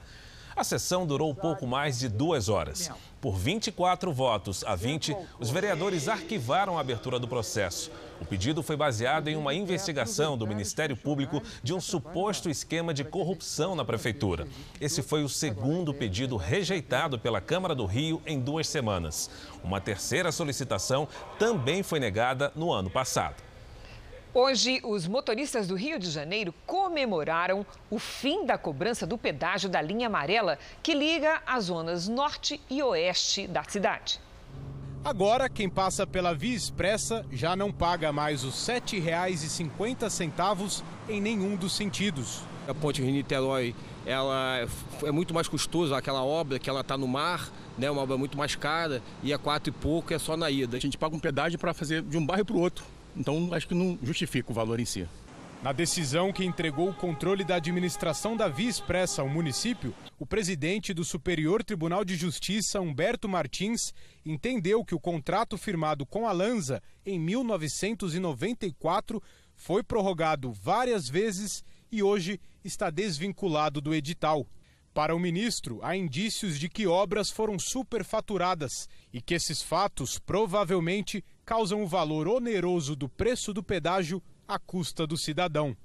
[0.55, 2.88] A sessão durou pouco mais de duas horas.
[3.20, 7.90] Por 24 votos a 20, os vereadores arquivaram a abertura do processo.
[8.20, 13.02] O pedido foi baseado em uma investigação do Ministério Público de um suposto esquema de
[13.02, 14.46] corrupção na prefeitura.
[14.81, 19.29] Esse foi o segundo pedido rejeitado pela Câmara do Rio em duas semanas.
[19.64, 23.45] Uma terceira solicitação também foi negada no ano passado.
[24.38, 29.81] Hoje, os motoristas do Rio de Janeiro comemoraram o fim da cobrança do pedágio da
[29.81, 34.20] linha amarela que liga as zonas norte e oeste da cidade.
[35.03, 41.57] Agora, quem passa pela Via Expressa já não paga mais os R$ 7,50 em nenhum
[41.57, 42.42] dos sentidos.
[42.68, 44.68] A ponte Rio-Niterói ela
[45.03, 48.37] é muito mais custosa, aquela obra que ela está no mar, né, uma obra muito
[48.37, 50.77] mais cara, e é quatro e pouco é só na ida.
[50.77, 52.95] A gente paga um pedágio para fazer de um bairro para o outro.
[53.16, 55.09] Então, acho que não justifica o valor em si.
[55.62, 60.94] Na decisão que entregou o controle da administração da Via Expressa ao município, o presidente
[60.94, 63.92] do Superior Tribunal de Justiça, Humberto Martins,
[64.24, 69.22] entendeu que o contrato firmado com a Lanza em 1994
[69.55, 74.46] foi prorrogado várias vezes e hoje está desvinculado do edital.
[74.92, 81.24] Para o ministro, há indícios de que obras foram superfaturadas e que esses fatos provavelmente
[81.46, 85.76] causam o valor oneroso do preço do pedágio à custa do cidadão.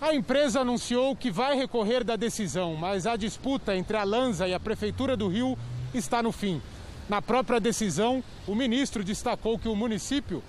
[0.00, 4.54] A empresa anunciou que vai recorrer da decisão, mas a disputa entre a Lanza e
[4.54, 5.58] a Prefeitura do Rio
[5.92, 6.62] está no fim.
[7.08, 10.40] Na própria decisão, o ministro destacou que o município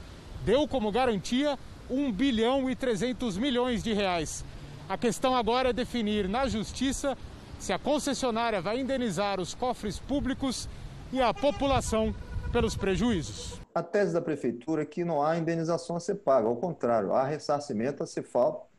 [0.45, 1.57] deu como garantia
[1.89, 4.45] 1 bilhão e 300 milhões de reais.
[4.87, 7.17] A questão agora é definir na justiça
[7.57, 10.69] se a concessionária vai indenizar os cofres públicos
[11.11, 12.13] e a população
[12.51, 13.58] pelos prejuízos.
[13.73, 17.23] A tese da prefeitura é que não há indenização a ser paga, ao contrário, há
[17.23, 18.25] ressarcimento a ser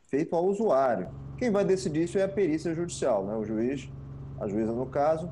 [0.09, 1.09] feito ao usuário.
[1.39, 3.37] Quem vai decidir isso é a perícia judicial, né?
[3.37, 3.89] o juiz,
[4.41, 5.31] a juíza no caso,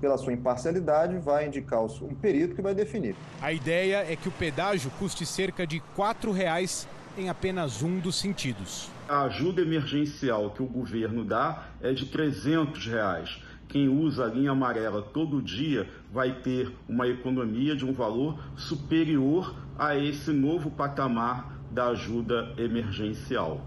[0.00, 3.16] pela sua imparcialidade, vai indicar um perito que vai definir.
[3.40, 6.86] A ideia é que o pedágio custe cerca de R$ 4,00
[7.18, 8.88] em apenas um dos sentidos.
[9.08, 13.42] A ajuda emergencial que o governo dá é de 300 reais.
[13.72, 19.56] Quem usa a linha amarela todo dia vai ter uma economia de um valor superior
[19.78, 23.62] a esse novo patamar da ajuda emergencial.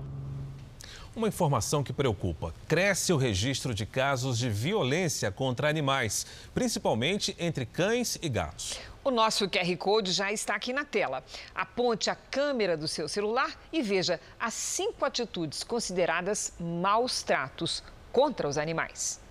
[1.16, 7.66] Uma informação que preocupa: cresce o registro de casos de violência contra animais, principalmente entre
[7.66, 8.80] cães e gatos.
[9.04, 11.24] O nosso QR Code já está aqui na tela.
[11.56, 18.48] Aponte a câmera do seu celular e veja as cinco atitudes consideradas maus tratos contra
[18.48, 19.25] os animais.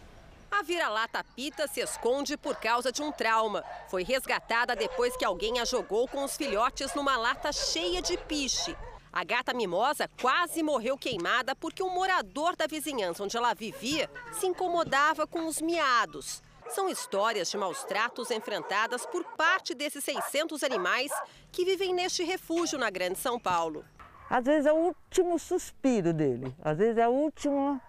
[0.57, 3.64] A vira-lata Pita se esconde por causa de um trauma.
[3.88, 8.76] Foi resgatada depois que alguém a jogou com os filhotes numa lata cheia de piche.
[9.12, 14.46] A gata mimosa quase morreu queimada porque um morador da vizinhança onde ela vivia se
[14.46, 16.40] incomodava com os miados.
[16.68, 21.11] São histórias de maus tratos enfrentadas por parte desses 600 animais
[21.50, 23.84] que vivem neste refúgio na Grande São Paulo.
[24.30, 27.80] Às vezes é o último suspiro dele, às vezes é a última,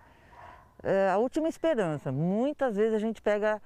[0.86, 2.12] é, a última esperança.
[2.12, 3.62] Muitas vezes a gente pega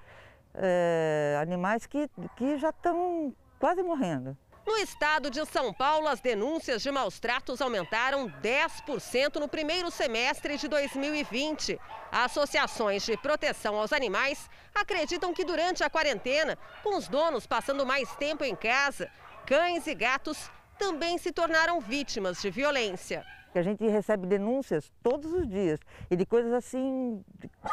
[0.55, 4.35] é, animais que, que já estão quase morrendo.
[4.65, 10.57] No estado de São Paulo, as denúncias de maus tratos aumentaram 10% no primeiro semestre
[10.57, 11.79] de 2020.
[12.11, 18.15] Associações de proteção aos animais acreditam que durante a quarentena, com os donos passando mais
[18.15, 19.09] tempo em casa,
[19.45, 23.25] cães e gatos também se tornaram vítimas de violência.
[23.53, 25.79] A gente recebe denúncias todos os dias
[26.09, 27.23] e de coisas assim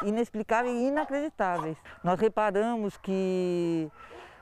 [0.03, 1.77] inexplicáveis e inacreditáveis.
[2.03, 3.91] Nós reparamos que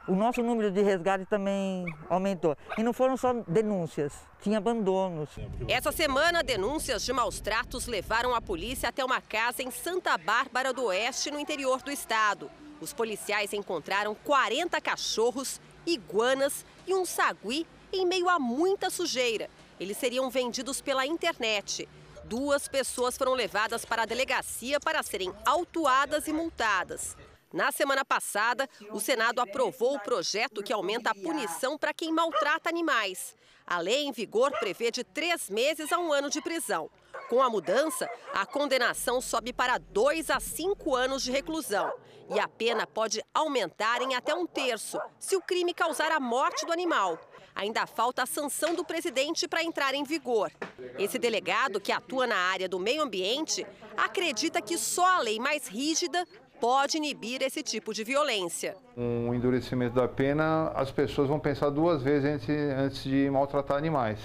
[0.07, 2.57] o nosso número de resgate também aumentou.
[2.79, 5.31] E não foram só denúncias, tinha abandonos.
[5.69, 10.73] Essa semana, denúncias de maus tratos levaram a polícia até uma casa em Santa Bárbara
[10.73, 12.51] do Oeste, no interior do estado.
[12.81, 19.49] Os policiais encontraram 40 cachorros, iguanas e um sagui em meio a muita sujeira.
[19.79, 21.89] Eles seriam vendidos pela internet.
[22.25, 27.17] Duas pessoas foram levadas para a delegacia para serem autuadas e multadas.
[27.53, 32.69] Na semana passada, o Senado aprovou o projeto que aumenta a punição para quem maltrata
[32.69, 33.37] animais.
[33.67, 36.91] A lei em vigor prevê de três meses a um ano de prisão.
[37.29, 41.93] Com a mudança, a condenação sobe para dois a cinco anos de reclusão.
[42.35, 46.67] E a pena pode aumentar em até um terço, se o crime causar a morte
[46.67, 47.19] do animal.
[47.55, 50.51] Ainda falta a sanção do presidente para entrar em vigor.
[50.99, 53.65] Esse delegado, que atua na área do meio ambiente,
[53.97, 56.27] acredita que só a lei mais rígida
[56.61, 58.77] pode inibir esse tipo de violência.
[58.95, 64.19] Com o endurecimento da pena, as pessoas vão pensar duas vezes antes, de maltratar animais.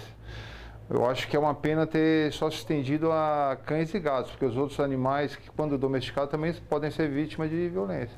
[0.89, 4.45] Eu acho que é uma pena ter só se estendido a cães e gatos, porque
[4.45, 8.17] os outros animais, quando domesticados, também podem ser vítimas de violência.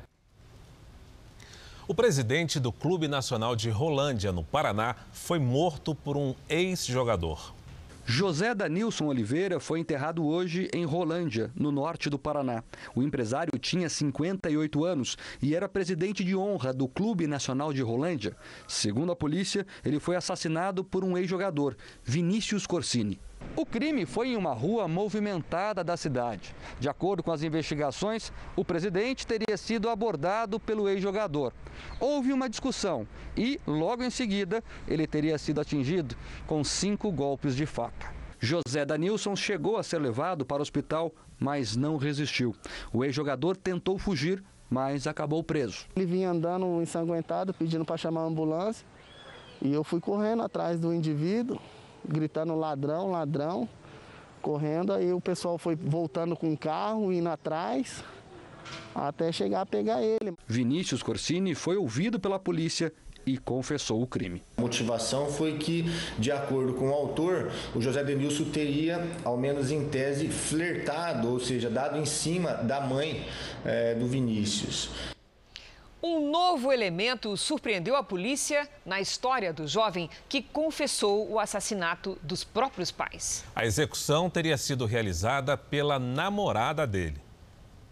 [1.88, 7.52] O presidente do Clube Nacional de Rolândia, no Paraná, foi morto por um ex-jogador.
[8.06, 12.62] José Danilson Oliveira foi enterrado hoje em Rolândia, no norte do Paraná.
[12.94, 18.36] O empresário tinha 58 anos e era presidente de honra do Clube Nacional de Rolândia.
[18.68, 23.20] Segundo a polícia, ele foi assassinado por um ex-jogador, Vinícius Corsini.
[23.54, 26.54] O crime foi em uma rua movimentada da cidade.
[26.80, 31.52] De acordo com as investigações, o presidente teria sido abordado pelo ex-jogador.
[32.00, 36.16] Houve uma discussão e, logo em seguida, ele teria sido atingido
[36.46, 38.14] com cinco golpes de faca.
[38.40, 42.56] José Danilson chegou a ser levado para o hospital, mas não resistiu.
[42.92, 45.86] O ex-jogador tentou fugir, mas acabou preso.
[45.94, 48.86] Ele vinha andando ensanguentado, pedindo para chamar a ambulância,
[49.60, 51.60] e eu fui correndo atrás do indivíduo
[52.06, 53.68] gritando ladrão, ladrão,
[54.40, 54.92] correndo.
[54.92, 58.02] Aí o pessoal foi voltando com o carro, indo atrás,
[58.94, 60.34] até chegar a pegar ele.
[60.46, 62.92] Vinícius Corsini foi ouvido pela polícia
[63.24, 64.42] e confessou o crime.
[64.56, 65.84] A motivação foi que,
[66.18, 71.38] de acordo com o autor, o José Denilson teria, ao menos em tese, flertado, ou
[71.38, 73.24] seja, dado em cima da mãe
[73.64, 75.11] é, do Vinícius.
[76.04, 82.42] Um novo elemento surpreendeu a polícia na história do jovem que confessou o assassinato dos
[82.42, 83.44] próprios pais.
[83.54, 87.20] A execução teria sido realizada pela namorada dele.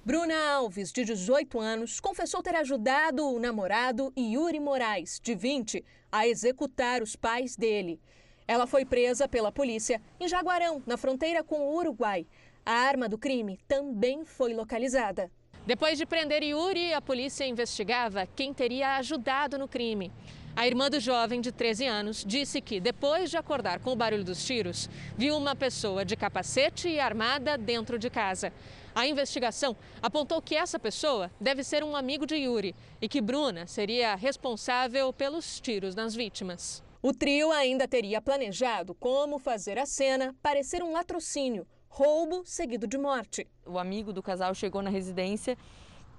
[0.04, 6.26] Bruna Alves, de 18 anos, confessou ter ajudado o namorado Yuri Moraes, de 20, a
[6.26, 8.00] executar os pais dele.
[8.48, 12.26] Ela foi presa pela polícia em Jaguarão, na fronteira com o Uruguai.
[12.66, 15.30] A arma do crime também foi localizada.
[15.66, 20.10] Depois de prender Yuri, a polícia investigava quem teria ajudado no crime.
[20.56, 24.24] A irmã do jovem, de 13 anos, disse que, depois de acordar com o barulho
[24.24, 28.52] dos tiros, viu uma pessoa de capacete e armada dentro de casa.
[28.94, 33.66] A investigação apontou que essa pessoa deve ser um amigo de Yuri e que Bruna
[33.66, 36.82] seria responsável pelos tiros nas vítimas.
[37.02, 42.96] O trio ainda teria planejado como fazer a cena parecer um latrocínio, roubo seguido de
[42.96, 43.46] morte.
[43.66, 45.58] O amigo do casal chegou na residência,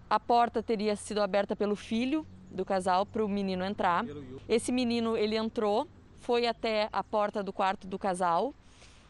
[0.10, 4.06] a porta teria sido aberta pelo filho do casal para o menino entrar.
[4.48, 5.88] Esse menino ele entrou,
[6.20, 8.54] foi até a porta do quarto do casal.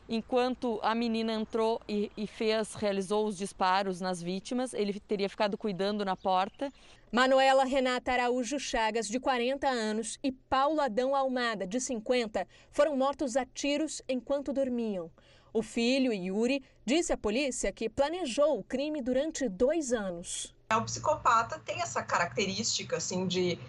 [0.08, 5.58] Enquanto a menina entrou e, e fez, realizou os disparos nas vítimas, ele teria ficado
[5.58, 6.72] cuidando na porta.
[7.12, 13.36] Manuela Renata Araújo Chagas, de 40 anos, e Paulo Adão Almada, de 50, foram mortos
[13.36, 15.10] a tiros enquanto dormiam.
[15.54, 20.56] O filho, Yuri, disse à polícia que planejou o crime durante dois anos.
[20.72, 23.60] O psicopata tem essa característica, assim, de,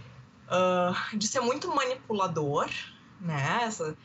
[0.46, 2.70] uh, de ser muito manipulador,
[3.20, 3.62] né?
[3.64, 3.96] Essa,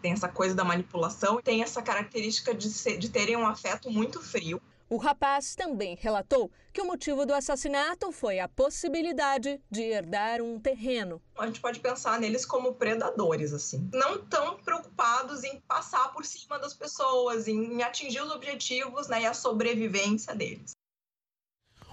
[0.00, 4.22] tem essa coisa da manipulação, tem essa característica de, ser, de terem um afeto muito
[4.22, 4.62] frio.
[4.88, 10.60] O rapaz também relatou que o motivo do assassinato foi a possibilidade de herdar um
[10.60, 11.22] terreno.
[11.38, 13.88] A gente pode pensar neles como predadores, assim.
[13.92, 19.26] Não tão preocupados em passar por cima das pessoas, em atingir os objetivos né, e
[19.26, 20.72] a sobrevivência deles.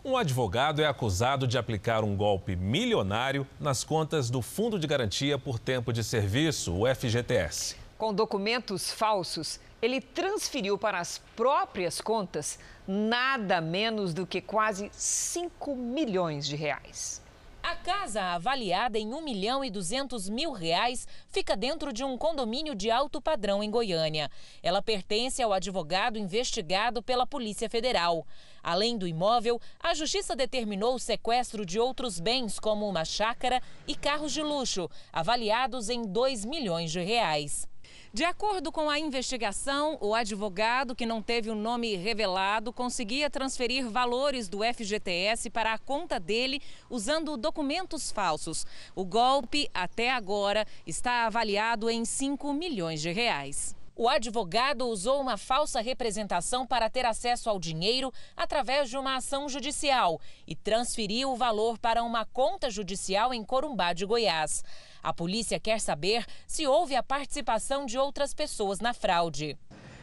[0.04, 5.38] Um advogado é acusado de aplicar um golpe milionário nas contas do Fundo de Garantia
[5.38, 7.76] por Tempo de Serviço, o FGTS.
[8.00, 15.76] Com documentos falsos, ele transferiu para as próprias contas nada menos do que quase 5
[15.76, 17.22] milhões de reais.
[17.64, 22.74] A casa, avaliada em 1 milhão e 200 mil reais, fica dentro de um condomínio
[22.74, 24.32] de alto padrão em Goiânia.
[24.64, 28.26] Ela pertence ao advogado investigado pela Polícia Federal.
[28.64, 33.96] Além do imóvel, a Justiça determinou o sequestro de outros bens, como uma chácara e
[33.96, 37.70] carros de luxo, avaliados em 2 milhões de reais.
[38.14, 43.89] De acordo com a investigação, o advogado, que não teve o nome revelado, conseguia transferir
[43.89, 48.66] valores do FGTS para a conta dele usando documentos falsos.
[48.93, 53.74] O golpe, até agora, está avaliado em 5 milhões de reais.
[53.95, 59.47] O advogado usou uma falsa representação para ter acesso ao dinheiro através de uma ação
[59.47, 64.64] judicial e transferiu o valor para uma conta judicial em Corumbá de Goiás.
[65.04, 69.58] A polícia quer saber se houve a participação de outras pessoas na fraude.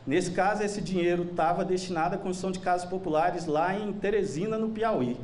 [0.07, 4.71] Nesse caso, esse dinheiro estava destinado à construção de casas populares lá em Teresina, no
[4.71, 5.17] Piauí.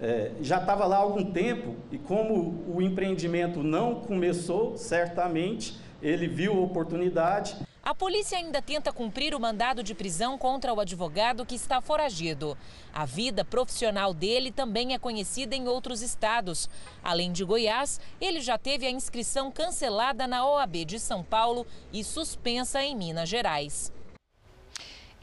[0.00, 6.26] É, já estava lá há algum tempo e, como o empreendimento não começou, certamente ele
[6.26, 7.56] viu a oportunidade.
[7.84, 12.56] A polícia ainda tenta cumprir o mandado de prisão contra o advogado que está foragido.
[12.94, 16.70] A vida profissional dele também é conhecida em outros estados.
[17.02, 22.02] Além de Goiás, ele já teve a inscrição cancelada na OAB de São Paulo e
[22.02, 23.92] suspensa em Minas Gerais.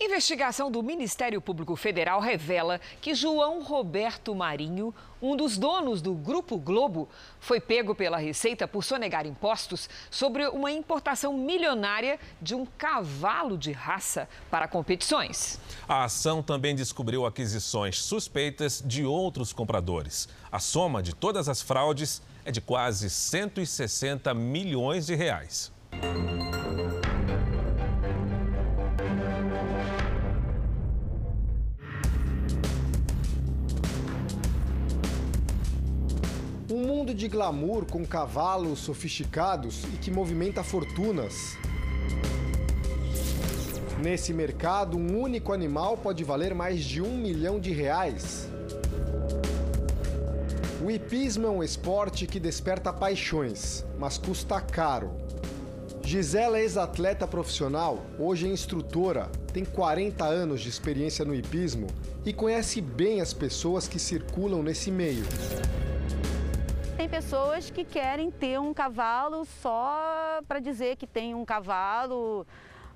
[0.04, 4.92] Investigação do Ministério Público Federal revela que João Roberto Marinho,
[5.22, 7.08] um dos donos do Grupo Globo,
[7.40, 13.72] foi pego pela Receita por sonegar impostos sobre uma importação milionária de um cavalo de
[13.72, 15.60] raça para competições.
[15.88, 20.28] A ação também descobriu aquisições suspeitas de outros compradores.
[20.52, 25.72] A soma de todas as fraudes é de quase 160 milhões de reais.
[36.72, 41.58] Um mundo de glamour com cavalos sofisticados e que movimenta fortunas.
[44.02, 48.48] Nesse mercado, um único animal pode valer mais de um milhão de reais.
[50.82, 55.12] O hipismo é um esporte que desperta paixões, mas custa caro.
[56.02, 61.88] Gisela é ex-atleta profissional, hoje é instrutora, tem 40 anos de experiência no hipismo
[62.26, 65.26] e conhece bem as pessoas que circulam nesse meio.
[67.02, 72.46] Tem pessoas que querem ter um cavalo só para dizer que tem um cavalo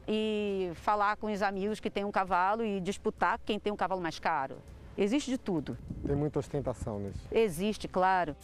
[0.08, 4.00] e falar com os amigos que tem um cavalo e disputar quem tem um cavalo
[4.00, 4.58] mais caro.
[4.96, 5.76] Existe de tudo.
[6.06, 7.28] Tem muita ostentação nisso.
[7.32, 8.36] Existe, claro.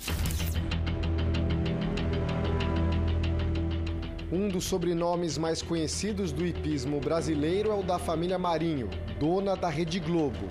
[4.31, 8.89] Um dos sobrenomes mais conhecidos do hipismo brasileiro é o da família Marinho,
[9.19, 10.47] dona da Rede Globo.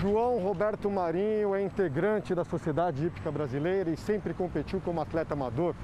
[0.00, 5.74] João Roberto Marinho é integrante da Sociedade Hípica Brasileira e sempre competiu como atleta amador.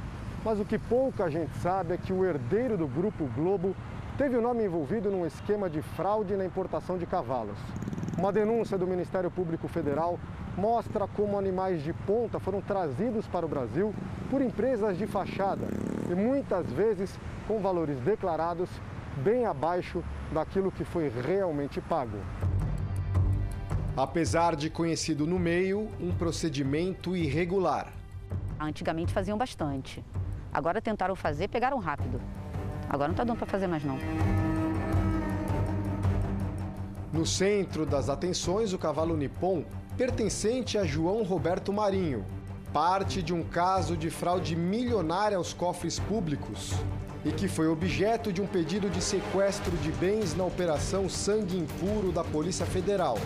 [0.45, 3.75] Mas o que pouca gente sabe é que o herdeiro do Grupo Globo
[4.17, 7.59] teve o nome envolvido num esquema de fraude na importação de cavalos.
[8.17, 10.17] Uma denúncia do Ministério Público Federal
[10.57, 13.93] mostra como animais de ponta foram trazidos para o Brasil
[14.31, 15.67] por empresas de fachada
[16.09, 18.71] e muitas vezes com valores declarados
[19.25, 22.19] bem abaixo daquilo que foi realmente pago.
[23.97, 27.93] Apesar de conhecido no meio, um procedimento irregular.
[28.59, 30.05] Antigamente faziam bastante.
[30.53, 32.21] Agora tentaram fazer, pegaram rápido.
[32.89, 33.97] Agora não está dando para fazer mais não.
[37.13, 39.65] No centro das atenções, o cavalo Nippon,
[39.97, 42.25] pertencente a João Roberto Marinho,
[42.73, 46.73] parte de um caso de fraude milionária aos cofres públicos
[47.25, 52.11] e que foi objeto de um pedido de sequestro de bens na Operação Sangue Impuro
[52.11, 53.17] da Polícia Federal.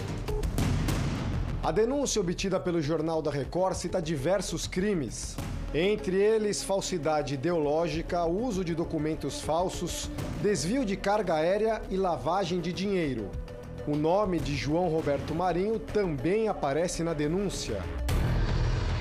[1.61, 5.37] A denúncia obtida pelo Jornal da Record cita diversos crimes,
[5.75, 10.09] entre eles falsidade ideológica, uso de documentos falsos,
[10.41, 13.29] desvio de carga aérea e lavagem de dinheiro.
[13.89, 17.83] O nome de João Roberto Marinho também aparece na denúncia.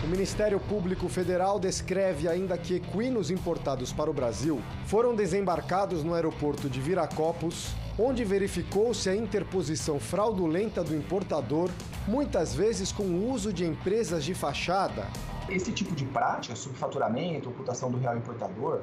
[0.04, 6.16] O Ministério Público Federal descreve ainda que equinos importados para o Brasil foram desembarcados no
[6.16, 11.70] aeroporto de Viracopos, onde verificou-se a interposição fraudulenta do importador,
[12.08, 15.08] muitas vezes com o uso de empresas de fachada.
[15.50, 18.82] Esse tipo de prática, subfaturamento, ocultação do real importador,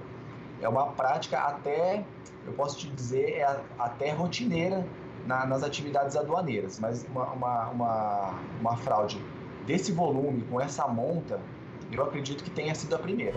[0.61, 2.05] é uma prática até,
[2.47, 4.85] eu posso te dizer, é até rotineira
[5.27, 9.21] na, nas atividades aduaneiras, mas uma, uma, uma, uma fraude
[9.67, 11.41] desse volume, com essa monta,
[11.93, 13.37] eu acredito que tenha sido a primeira.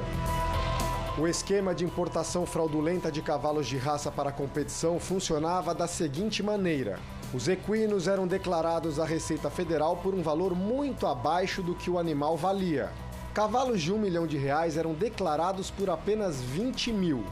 [1.20, 6.44] O esquema de importação fraudulenta de cavalos de raça para a competição funcionava da seguinte
[6.44, 7.00] maneira:
[7.34, 11.98] os equinos eram declarados à Receita Federal por um valor muito abaixo do que o
[11.98, 12.92] animal valia.
[13.34, 17.24] Cavalos de um milhão de reais eram declarados por apenas 20 mil.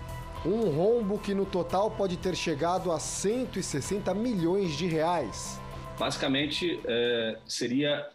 [0.43, 5.61] Um rombo que no total pode ter chegado a 160 milhões de reais.
[5.99, 8.07] Basicamente, é, seria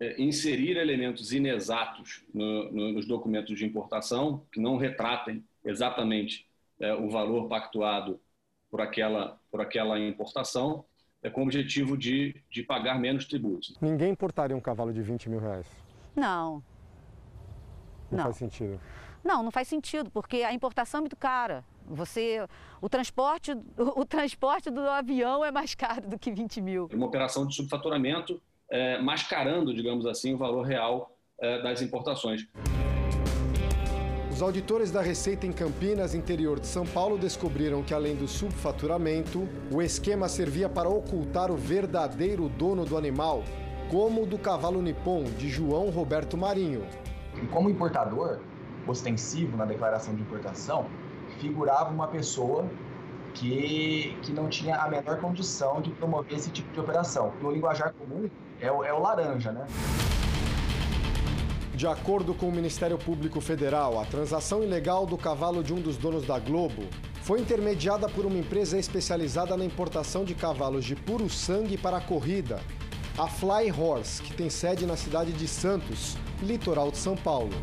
[0.00, 6.46] é, inserir elementos inexatos no, no, nos documentos de importação que não retratem exatamente
[6.80, 8.20] é, o valor pactuado
[8.70, 10.84] por aquela, por aquela importação,
[11.22, 13.76] é, com o objetivo de, de pagar menos tributos.
[13.80, 15.66] Ninguém importaria um cavalo de 20 mil reais?
[16.14, 16.62] Não.
[18.10, 18.24] Não, não.
[18.24, 18.80] faz sentido.
[19.24, 21.64] Não, não faz sentido, porque a importação é muito cara.
[21.86, 22.46] Você,
[22.80, 23.58] o transporte, o,
[24.00, 26.88] o transporte do avião é mais caro do que 20 mil.
[26.92, 28.40] Uma operação de subfaturamento
[28.70, 32.46] é, mascarando, digamos assim, o valor real é, das importações.
[34.30, 39.48] Os auditores da Receita em Campinas, interior de São Paulo, descobriram que, além do subfaturamento,
[39.72, 43.42] o esquema servia para ocultar o verdadeiro dono do animal,
[43.90, 46.86] como o do cavalo nipom de João Roberto Marinho.
[47.50, 48.38] Como importador
[48.86, 50.86] ostensivo na declaração de importação,
[51.40, 52.64] figurava uma pessoa
[53.34, 57.32] que, que não tinha a menor condição de promover esse tipo de operação.
[57.42, 58.30] No linguajar comum,
[58.60, 59.66] é o, é o laranja, né?
[61.74, 65.96] De acordo com o Ministério Público Federal, a transação ilegal do cavalo de um dos
[65.96, 66.82] donos da Globo
[67.22, 72.00] foi intermediada por uma empresa especializada na importação de cavalos de puro sangue para a
[72.00, 72.60] corrida,
[73.16, 77.54] a Fly Horse, que tem sede na cidade de Santos, litoral de São Paulo.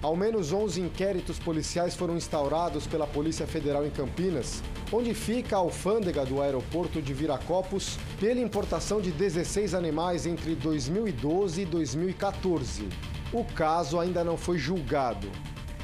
[0.00, 4.62] Ao menos 11 inquéritos policiais foram instaurados pela Polícia Federal em Campinas,
[4.92, 11.62] onde fica a alfândega do aeroporto de Viracopos, pela importação de 16 animais entre 2012
[11.62, 12.88] e 2014.
[13.32, 15.28] O caso ainda não foi julgado.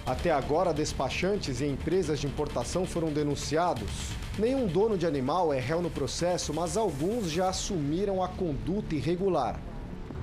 [0.07, 4.11] Até agora, despachantes e empresas de importação foram denunciados.
[4.38, 9.61] Nenhum dono de animal é réu no processo, mas alguns já assumiram a conduta irregular.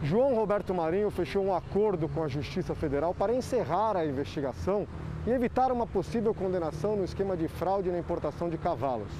[0.01, 4.87] João Roberto Marinho fechou um acordo com a Justiça Federal para encerrar a investigação
[5.27, 9.11] e evitar uma possível condenação no esquema de fraude na importação de cavalos.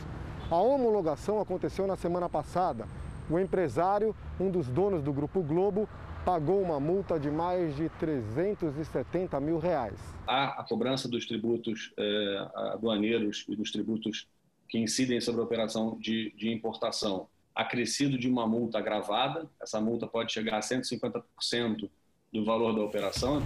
[0.50, 2.88] A homologação aconteceu na semana passada.
[3.30, 5.88] O empresário, um dos donos do Grupo Globo,
[6.26, 9.98] pagou uma multa de mais de 370 mil reais.
[10.28, 14.28] Há a cobrança dos tributos eh, aduaneiros e dos tributos
[14.68, 19.50] que incidem sobre a operação de, de importação acrescido de uma multa agravada.
[19.62, 21.90] Essa multa pode chegar a 150%
[22.32, 23.42] do valor da operação.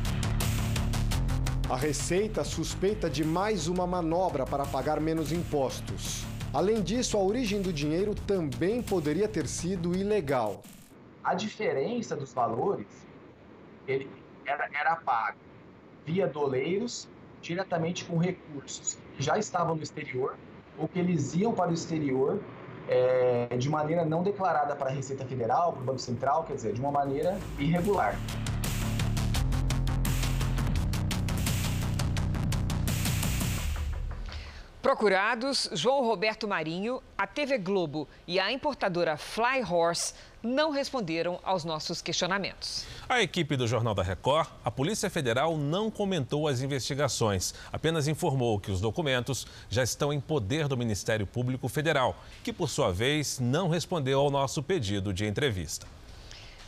[1.74, 6.24] A Receita suspeita de mais uma manobra para pagar menos impostos.
[6.53, 10.61] Além disso, a origem do dinheiro também poderia ter sido ilegal.
[11.24, 12.86] A diferença dos valores
[13.88, 14.07] ele
[14.45, 15.39] era, era pago
[16.05, 17.09] via doleiros
[17.41, 20.38] diretamente com recursos que já estavam no exterior
[20.78, 22.39] ou que eles iam para o exterior
[22.88, 26.74] é, de maneira não declarada para a Receita Federal, para o Banco Central, quer dizer,
[26.74, 28.15] de uma maneira irregular.
[34.84, 40.13] Procurados, João Roberto Marinho, a TV Globo e a importadora Fly Horse
[40.43, 42.86] não responderam aos nossos questionamentos.
[43.07, 48.59] A equipe do Jornal da Record, a Polícia Federal não comentou as investigações, apenas informou
[48.59, 53.39] que os documentos já estão em poder do Ministério Público Federal, que por sua vez
[53.39, 55.88] não respondeu ao nosso pedido de entrevista.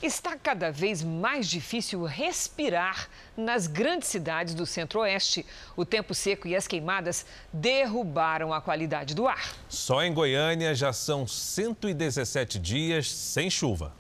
[0.03, 5.45] Está cada vez mais difícil respirar nas grandes cidades do centro-oeste.
[5.75, 9.53] O tempo seco e as queimadas derrubaram a qualidade do ar.
[9.69, 13.93] Só em Goiânia já são 117 dias sem chuva.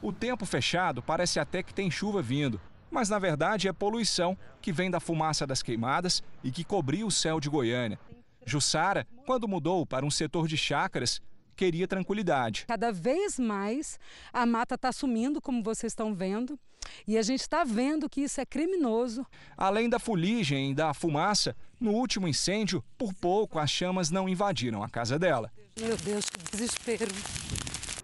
[0.00, 2.60] O tempo fechado parece até que tem chuva vindo,
[2.90, 7.10] mas na verdade é poluição que vem da fumaça das queimadas e que cobriu o
[7.10, 7.98] céu de Goiânia.
[8.46, 11.20] Jussara, quando mudou para um setor de chácaras,
[11.54, 12.64] queria tranquilidade.
[12.66, 13.98] Cada vez mais
[14.32, 16.58] a mata está sumindo, como vocês estão vendo,
[17.06, 19.26] e a gente está vendo que isso é criminoso.
[19.56, 24.82] Além da fuligem e da fumaça, no último incêndio, por pouco as chamas não invadiram
[24.82, 25.50] a casa dela.
[25.78, 27.12] Meu Deus, que desespero.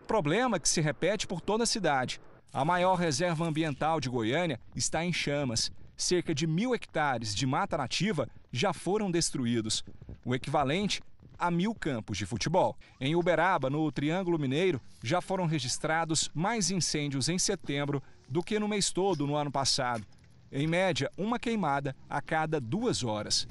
[0.07, 2.21] Problema que se repete por toda a cidade.
[2.53, 5.71] A maior reserva ambiental de Goiânia está em chamas.
[5.97, 9.85] Cerca de mil hectares de mata nativa já foram destruídos.
[10.25, 11.01] O equivalente
[11.41, 12.77] a mil campos de futebol.
[13.01, 18.69] Em Uberaba, no Triângulo Mineiro, já foram registrados mais incêndios em setembro do que no
[18.69, 20.07] mês todo no ano passado.
[20.53, 23.49] Em média, uma queimada a cada duas horas.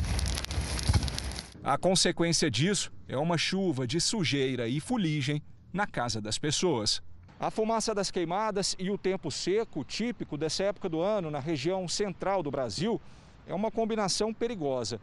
[1.63, 5.41] A consequência disso é uma chuva de sujeira e fuligem
[5.73, 7.01] na casa das pessoas.
[7.39, 11.87] A fumaça das queimadas e o tempo seco, típico dessa época do ano na região
[11.87, 13.01] central do Brasil,
[13.47, 14.99] é uma combinação perigosa.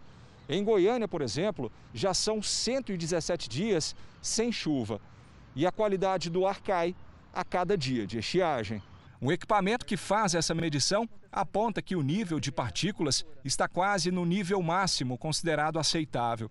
[0.49, 5.01] Em Goiânia, por exemplo, já são 117 dias sem chuva
[5.55, 6.95] e a qualidade do ar cai
[7.33, 8.83] a cada dia de estiagem.
[9.21, 14.25] Um equipamento que faz essa medição aponta que o nível de partículas está quase no
[14.25, 16.51] nível máximo considerado aceitável.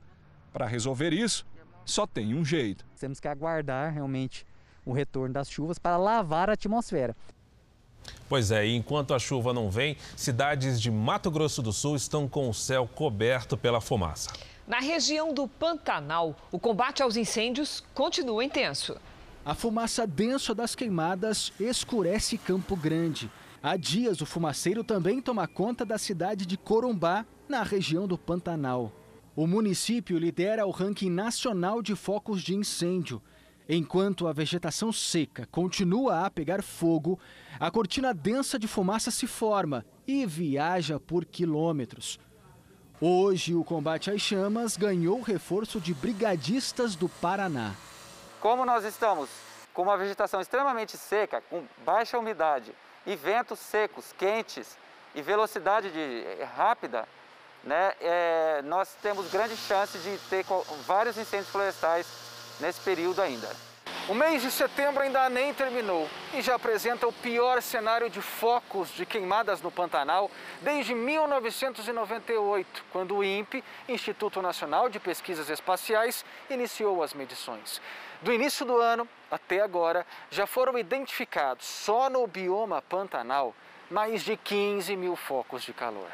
[0.52, 1.46] Para resolver isso,
[1.86, 2.86] só tem um jeito.
[3.00, 4.46] Temos que aguardar realmente
[4.84, 7.16] o retorno das chuvas para lavar a atmosfera.
[8.28, 12.28] Pois é, e enquanto a chuva não vem, cidades de Mato Grosso do Sul estão
[12.28, 14.32] com o céu coberto pela fumaça.
[14.68, 18.98] Na região do Pantanal, o combate aos incêndios continua intenso.
[19.46, 23.30] A fumaça densa das queimadas escurece Campo Grande.
[23.62, 28.92] Há dias, o fumaceiro também toma conta da cidade de Corumbá, na região do Pantanal.
[29.36, 33.22] O município lidera o ranking nacional de focos de incêndio.
[33.68, 37.20] Enquanto a vegetação seca continua a pegar fogo,
[37.60, 42.20] a cortina densa de fumaça se forma e viaja por quilômetros.
[43.02, 47.74] Hoje, o combate às chamas ganhou reforço de brigadistas do Paraná.
[48.40, 49.30] Como nós estamos
[49.74, 52.72] com uma vegetação extremamente seca, com baixa umidade
[53.06, 54.78] e ventos secos, quentes
[55.16, 57.08] e velocidade de, eh, rápida,
[57.64, 60.46] né, é, nós temos grande chance de ter
[60.86, 62.06] vários incêndios florestais
[62.60, 63.50] nesse período ainda.
[64.08, 68.90] O mês de setembro ainda nem terminou e já apresenta o pior cenário de focos
[68.90, 70.30] de queimadas no Pantanal
[70.62, 77.82] desde 1998, quando o INPE, Instituto Nacional de Pesquisas Espaciais, iniciou as medições.
[78.22, 83.56] Do início do ano até agora, já foram identificados só no bioma Pantanal
[83.90, 86.10] mais de 15 mil focos de calor.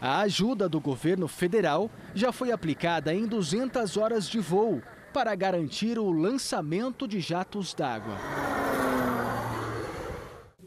[0.00, 4.82] A ajuda do governo federal já foi aplicada em 200 horas de voo
[5.14, 8.16] para garantir o lançamento de jatos d'água.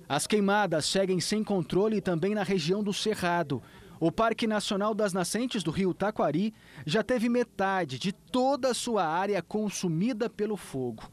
[0.08, 3.62] As queimadas seguem sem controle também na região do Cerrado.
[4.00, 6.54] O Parque Nacional das Nascentes do Rio Taquari
[6.86, 11.04] já teve metade de toda a sua área consumida pelo fogo.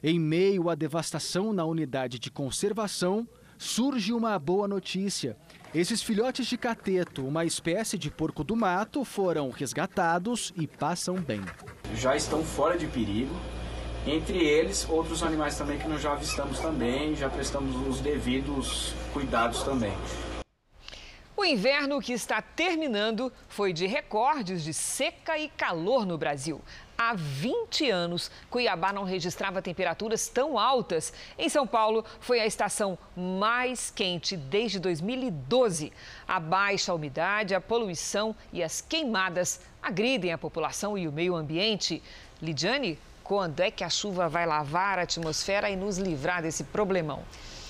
[0.00, 3.26] Em meio à devastação na unidade de conservação,
[3.58, 5.36] surge uma boa notícia.
[5.74, 11.40] Esses filhotes de cateto, uma espécie de porco do mato, foram resgatados e passam bem.
[11.96, 13.34] Já estão fora de perigo.
[14.06, 19.64] Entre eles, outros animais também que nós já avistamos também, já prestamos os devidos cuidados
[19.64, 19.92] também.
[21.36, 26.62] O inverno que está terminando foi de recordes de seca e calor no Brasil.
[26.96, 31.12] Há 20 anos, Cuiabá não registrava temperaturas tão altas.
[31.36, 35.92] Em São Paulo, foi a estação mais quente desde 2012.
[36.26, 42.02] A baixa umidade, a poluição e as queimadas agridem a população e o meio ambiente.
[42.40, 47.24] Lidiane, quando é que a chuva vai lavar a atmosfera e nos livrar desse problemão?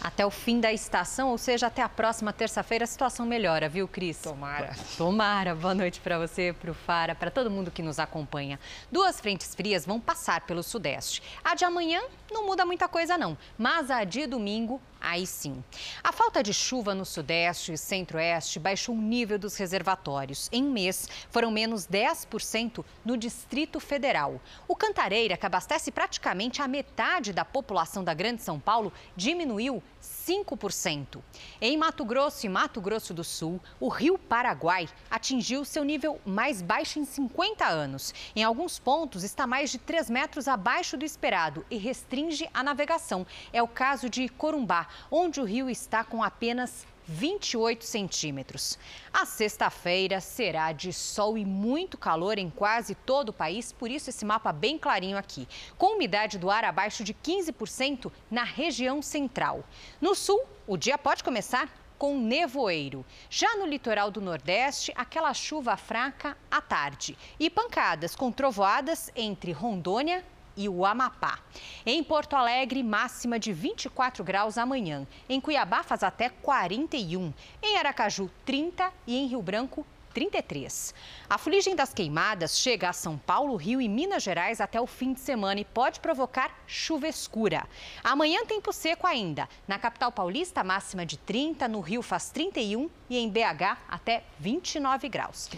[0.04, 3.88] Até o fim da estação, ou seja, até a próxima terça-feira a situação melhora, viu,
[3.88, 4.18] Cris?
[4.18, 4.76] Tomara.
[4.98, 5.54] Tomara.
[5.54, 8.60] Boa noite para você, para o Fara, para todo mundo que nos acompanha.
[8.92, 11.22] Duas frentes frias vão passar pelo sudeste.
[11.42, 15.62] A de amanhã não muda muita coisa não, mas a de domingo Aí sim.
[16.02, 20.48] A falta de chuva no Sudeste e Centro-Oeste baixou o nível dos reservatórios.
[20.50, 24.40] Em um mês, foram menos 10% no Distrito Federal.
[24.66, 31.22] O Cantareira, que abastece praticamente a metade da população da Grande São Paulo, diminuiu 5%.
[31.60, 36.62] Em Mato Grosso e Mato Grosso do Sul, o rio Paraguai atingiu seu nível mais
[36.62, 38.14] baixo em 50 anos.
[38.36, 43.26] Em alguns pontos, está mais de 3 metros abaixo do esperado e restringe a navegação.
[43.52, 48.78] É o caso de Corumbá, onde o rio está com apenas 28 centímetros.
[49.12, 54.10] A sexta-feira será de sol e muito calor em quase todo o país, por isso
[54.10, 55.46] esse mapa bem clarinho aqui.
[55.76, 59.64] Com umidade do ar abaixo de 15% na região central.
[60.00, 63.04] No sul, o dia pode começar com nevoeiro.
[63.30, 67.16] Já no litoral do Nordeste, aquela chuva fraca à tarde.
[67.38, 70.24] E pancadas com trovoadas entre Rondônia
[70.56, 71.38] e o Amapá.
[71.84, 75.06] Em Porto Alegre, máxima de 24 graus amanhã.
[75.28, 77.32] Em Cuiabá, faz até 41.
[77.62, 80.94] Em Aracaju, 30 e em Rio Branco, 33.
[81.28, 85.12] A fuligem das queimadas chega a São Paulo, Rio e Minas Gerais até o fim
[85.12, 87.66] de semana e pode provocar chuva escura.
[88.02, 89.48] Amanhã, tempo seco ainda.
[89.66, 95.08] Na capital paulista, máxima de 30, no Rio faz 31 e em BH até 29
[95.08, 95.50] graus.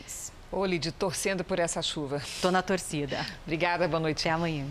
[0.51, 2.23] Ô, Lid, torcendo por essa chuva.
[2.41, 3.27] Tô na torcida.
[3.45, 4.21] Obrigada, boa noite.
[4.21, 4.67] Até amanhã.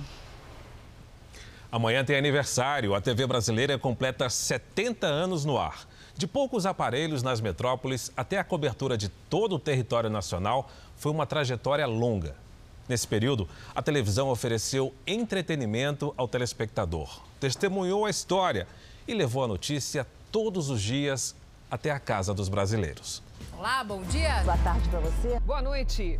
[1.69, 2.95] Amanhã tem aniversário.
[2.95, 5.85] A TV brasileira completa 70 anos no ar.
[6.15, 11.25] De poucos aparelhos nas metrópoles até a cobertura de todo o território nacional, foi uma
[11.25, 12.37] trajetória longa.
[12.87, 18.65] Nesse período, a televisão ofereceu entretenimento ao telespectador, testemunhou a história
[19.05, 21.35] e levou a notícia todos os dias
[21.69, 23.24] até a casa dos brasileiros.
[23.57, 24.41] Olá, bom dia.
[24.43, 25.39] Boa tarde para você.
[25.41, 26.19] Boa noite.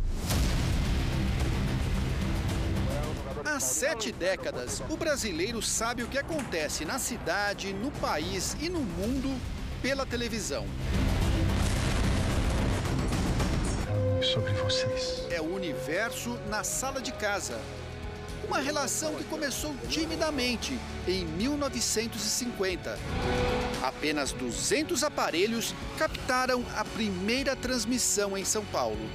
[3.44, 8.80] Há sete décadas, o brasileiro sabe o que acontece na cidade, no país e no
[8.80, 9.40] mundo
[9.80, 10.66] pela televisão.
[14.20, 15.26] Sobre vocês.
[15.30, 17.60] É o universo na sala de casa.
[18.46, 20.78] Uma relação que começou timidamente
[21.08, 22.96] em 1950.
[23.82, 29.10] Apenas 200 aparelhos captaram a primeira transmissão em São Paulo.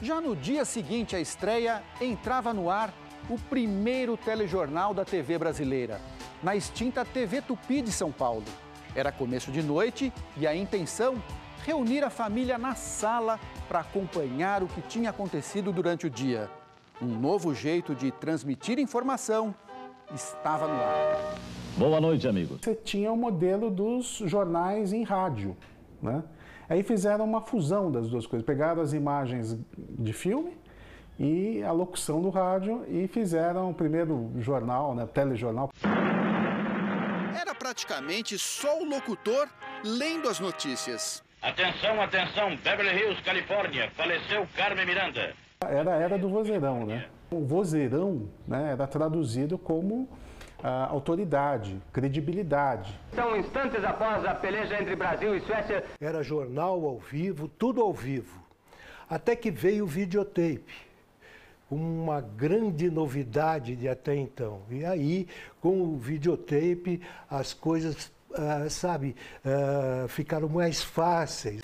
[0.00, 2.94] Já no dia seguinte à estreia, entrava no ar
[3.28, 6.00] o primeiro telejornal da TV brasileira,
[6.42, 8.44] na extinta TV Tupi de São Paulo.
[8.94, 11.22] Era começo de noite e a intenção
[11.62, 13.38] reunir a família na sala
[13.68, 16.50] para acompanhar o que tinha acontecido durante o dia.
[17.02, 19.54] Um novo jeito de transmitir informação
[20.14, 21.34] estava no ar.
[21.76, 22.60] Boa noite, amigos.
[22.62, 25.56] Você tinha o modelo dos jornais em rádio,
[26.00, 26.22] né?
[26.68, 28.46] Aí fizeram uma fusão das duas coisas.
[28.46, 30.56] Pegaram as imagens de filme
[31.18, 35.70] e a locução do rádio e fizeram o primeiro jornal, né, telejornal.
[37.38, 39.48] Era praticamente só o locutor
[39.84, 41.22] lendo as notícias.
[41.42, 45.34] Atenção, atenção, Beverly Hills, Califórnia, faleceu Carmen Miranda.
[45.70, 47.06] Era a era do vozeirão, né?
[47.30, 50.08] O vozeirão né, era traduzido como
[50.62, 52.98] ah, autoridade, credibilidade.
[53.14, 55.84] São instantes após a peleja entre Brasil e Suécia.
[56.00, 58.42] Era jornal ao vivo, tudo ao vivo.
[59.08, 60.74] Até que veio o videotape,
[61.70, 64.62] uma grande novidade de até então.
[64.70, 65.28] E aí,
[65.60, 71.60] com o videotape, as coisas, ah, sabe, ah, ficaram mais fáceis.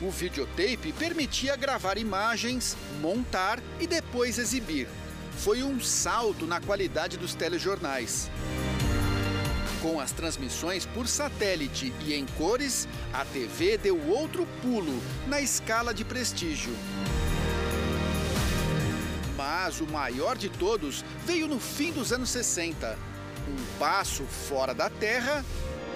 [0.00, 4.86] O videotape permitia gravar imagens, montar e depois exibir.
[5.32, 8.30] Foi um salto na qualidade dos telejornais.
[9.82, 15.92] Com as transmissões por satélite e em cores, a TV deu outro pulo na escala
[15.92, 16.72] de prestígio.
[19.36, 22.96] Mas o maior de todos veio no fim dos anos 60.
[23.48, 25.44] Um passo fora da Terra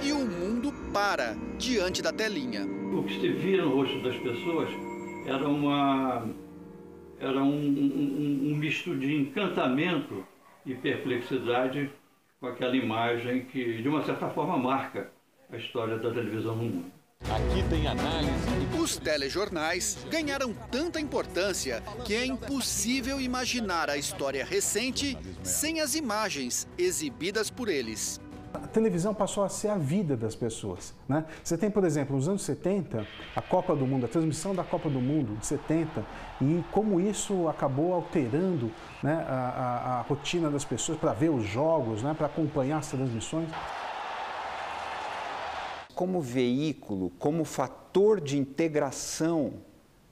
[0.03, 2.82] e o mundo para diante da telinha.
[2.93, 4.69] O que se via no rosto das pessoas
[5.27, 6.29] era uma
[7.19, 10.27] era um, um, um misto de encantamento
[10.67, 11.91] e perplexidade
[12.41, 15.11] com aquela imagem que, de uma certa forma, marca
[15.51, 16.93] a história da televisão no mundo.
[17.31, 18.33] Aqui tem análise.
[18.79, 26.69] Os telejornais ganharam tanta importância que é impossível imaginar a história recente sem as imagens
[26.77, 28.21] exibidas por eles.
[28.55, 30.95] A televisão passou a ser a vida das pessoas.
[31.09, 31.25] Né?
[31.43, 34.91] Você tem, por exemplo, nos anos 70, a Copa do Mundo, a transmissão da Copa
[34.91, 36.05] do Mundo de 70,
[36.41, 38.71] e como isso acabou alterando
[39.03, 42.89] né, a, a, a rotina das pessoas para ver os jogos, né, para acompanhar as
[42.89, 43.49] transmissões.
[45.95, 49.55] Como veículo, como fator de integração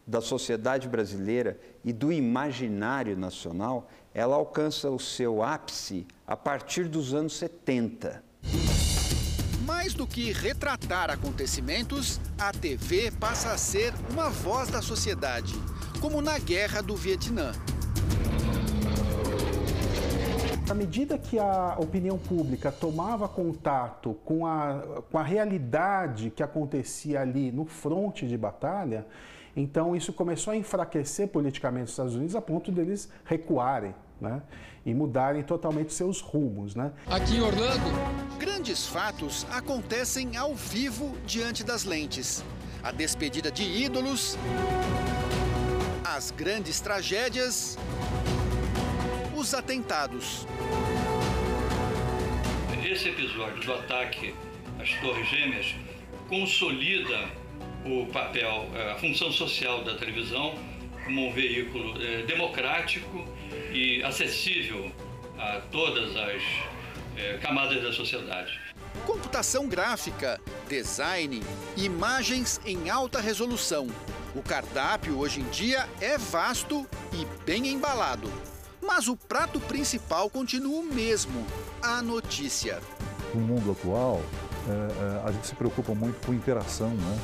[0.06, 7.14] da sociedade brasileira e do imaginário nacional, ela alcança o seu ápice a partir dos
[7.14, 8.29] anos 70.
[9.64, 15.54] Mais do que retratar acontecimentos, a TV passa a ser uma voz da sociedade,
[16.00, 17.52] como na Guerra do Vietnã.
[20.68, 27.20] À medida que a opinião pública tomava contato com a, com a realidade que acontecia
[27.20, 29.06] ali no fronte de batalha,
[29.56, 33.94] então isso começou a enfraquecer politicamente os Estados Unidos a ponto deles recuarem.
[34.20, 34.42] Né?
[34.84, 36.74] E mudarem totalmente seus rumos.
[36.74, 36.92] Né?
[37.06, 37.84] Aqui em Orlando.
[38.38, 42.44] Grandes fatos acontecem ao vivo diante das lentes.
[42.82, 44.38] A despedida de ídolos,
[46.04, 47.78] as grandes tragédias,
[49.36, 50.46] os atentados.
[52.84, 54.34] Esse episódio do ataque
[54.80, 55.74] às Torres Gêmeas
[56.28, 57.28] consolida
[57.84, 60.54] o papel, a função social da televisão
[61.04, 63.24] como um veículo eh, democrático
[63.72, 64.90] e acessível
[65.38, 66.42] a todas as
[67.16, 68.58] eh, camadas da sociedade.
[69.06, 71.42] Computação gráfica, design,
[71.76, 73.88] imagens em alta resolução.
[74.34, 78.30] O cardápio hoje em dia é vasto e bem embalado.
[78.82, 81.46] Mas o prato principal continua o mesmo:
[81.82, 82.80] a notícia.
[83.34, 84.20] No mundo atual,
[84.68, 87.18] é, é, a gente se preocupa muito com interação, né?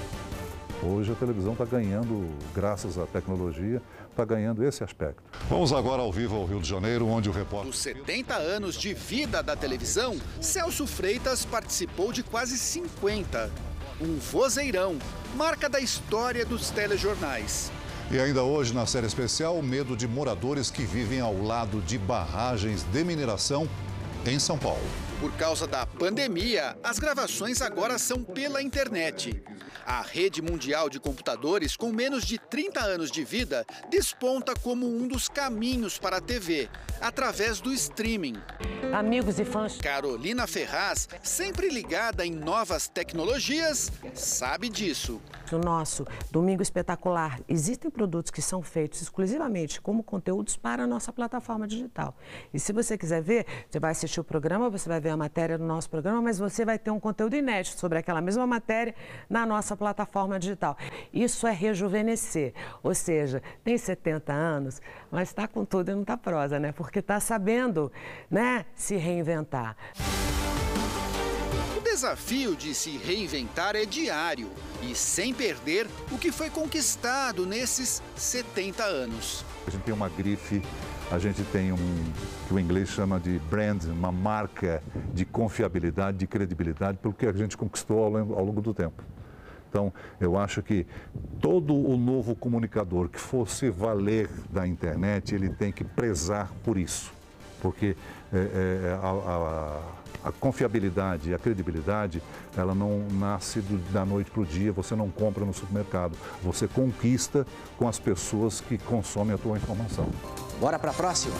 [0.83, 3.81] Hoje a televisão está ganhando, graças à tecnologia,
[4.17, 5.23] está ganhando esse aspecto.
[5.51, 7.71] Vamos agora ao vivo ao Rio de Janeiro, onde o repórter.
[7.71, 13.51] Dos 70 anos de vida da televisão, Celso Freitas participou de quase 50.
[14.01, 14.99] Um vozeirão,
[15.37, 17.71] marca da história dos telejornais.
[18.11, 21.99] E ainda hoje, na série especial, o medo de moradores que vivem ao lado de
[21.99, 23.69] barragens de mineração
[24.25, 25.06] em São Paulo.
[25.21, 29.43] Por causa da pandemia, as gravações agora são pela internet.
[29.87, 35.09] A rede mundial de computadores, com menos de 30 anos de vida, desponta como um
[35.09, 36.69] dos caminhos para a TV,
[37.01, 38.35] através do streaming.
[38.93, 39.79] Amigos e fãs.
[39.79, 45.21] Carolina Ferraz, sempre ligada em novas tecnologias, sabe disso.
[45.53, 51.13] No nosso Domingo Espetacular, existem produtos que são feitos exclusivamente como conteúdos para a nossa
[51.13, 52.17] plataforma digital.
[52.53, 55.57] E se você quiser ver, você vai assistir o programa, você vai ver a matéria
[55.57, 58.93] do nosso programa, mas você vai ter um conteúdo inédito sobre aquela mesma matéria
[59.31, 60.77] na nossa plataforma digital.
[61.13, 62.53] Isso é rejuvenescer,
[62.83, 66.73] ou seja, tem 70 anos, mas está com tudo e não está prosa, né?
[66.73, 67.93] Porque está sabendo,
[68.29, 69.77] né, se reinventar.
[71.77, 74.51] O desafio de se reinventar é diário
[74.83, 79.45] e sem perder o que foi conquistado nesses 70 anos.
[79.69, 80.61] A gente tem uma grife
[81.11, 82.05] a gente tem um
[82.49, 84.83] que o inglês chama de brand, uma marca
[85.15, 89.03] de confiabilidade, de credibilidade, pelo que a gente conquistou ao longo, ao longo do tempo.
[89.69, 90.87] Então, eu acho que
[91.41, 97.13] todo o novo comunicador que fosse valer da internet, ele tem que prezar por isso.
[97.61, 97.97] Porque
[98.33, 99.83] é, é, a, a,
[100.27, 102.21] a, confiabilidade, a credibilidade,
[102.57, 106.17] ela não nasce do, da noite para o dia, você não compra no supermercado.
[106.43, 107.47] Você conquista
[107.79, 110.09] com as pessoas que consomem a tua informação.
[110.61, 111.37] Bora para a próxima?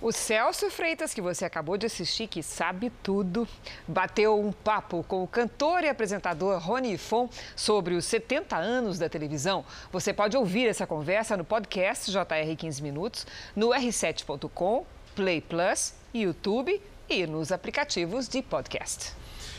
[0.00, 3.48] O Celso Freitas, que você acabou de assistir, que sabe tudo,
[3.86, 9.08] bateu um papo com o cantor e apresentador Rony Fon sobre os 70 anos da
[9.08, 9.64] televisão.
[9.90, 13.26] Você pode ouvir essa conversa no podcast JR 15 Minutos,
[13.56, 14.86] no r7.com,
[15.16, 16.80] Play Plus, YouTube
[17.10, 19.12] e nos aplicativos de podcast.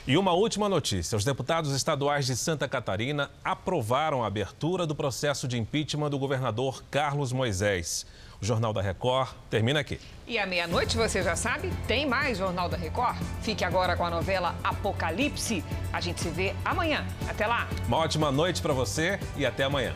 [0.08, 5.50] E uma última notícia: os deputados estaduais de Santa Catarina aprovaram a abertura do processo
[5.50, 8.06] de impeachment do governador Carlos Moisés.
[8.42, 10.00] O Jornal da Record termina aqui.
[10.26, 13.18] E à meia-noite, você já sabe, tem mais Jornal da Record.
[13.42, 15.64] Fique agora com a novela Apocalipse.
[15.92, 17.06] A gente se vê amanhã.
[17.28, 17.68] Até lá.
[17.88, 19.94] Uma ótima noite para você e até amanhã.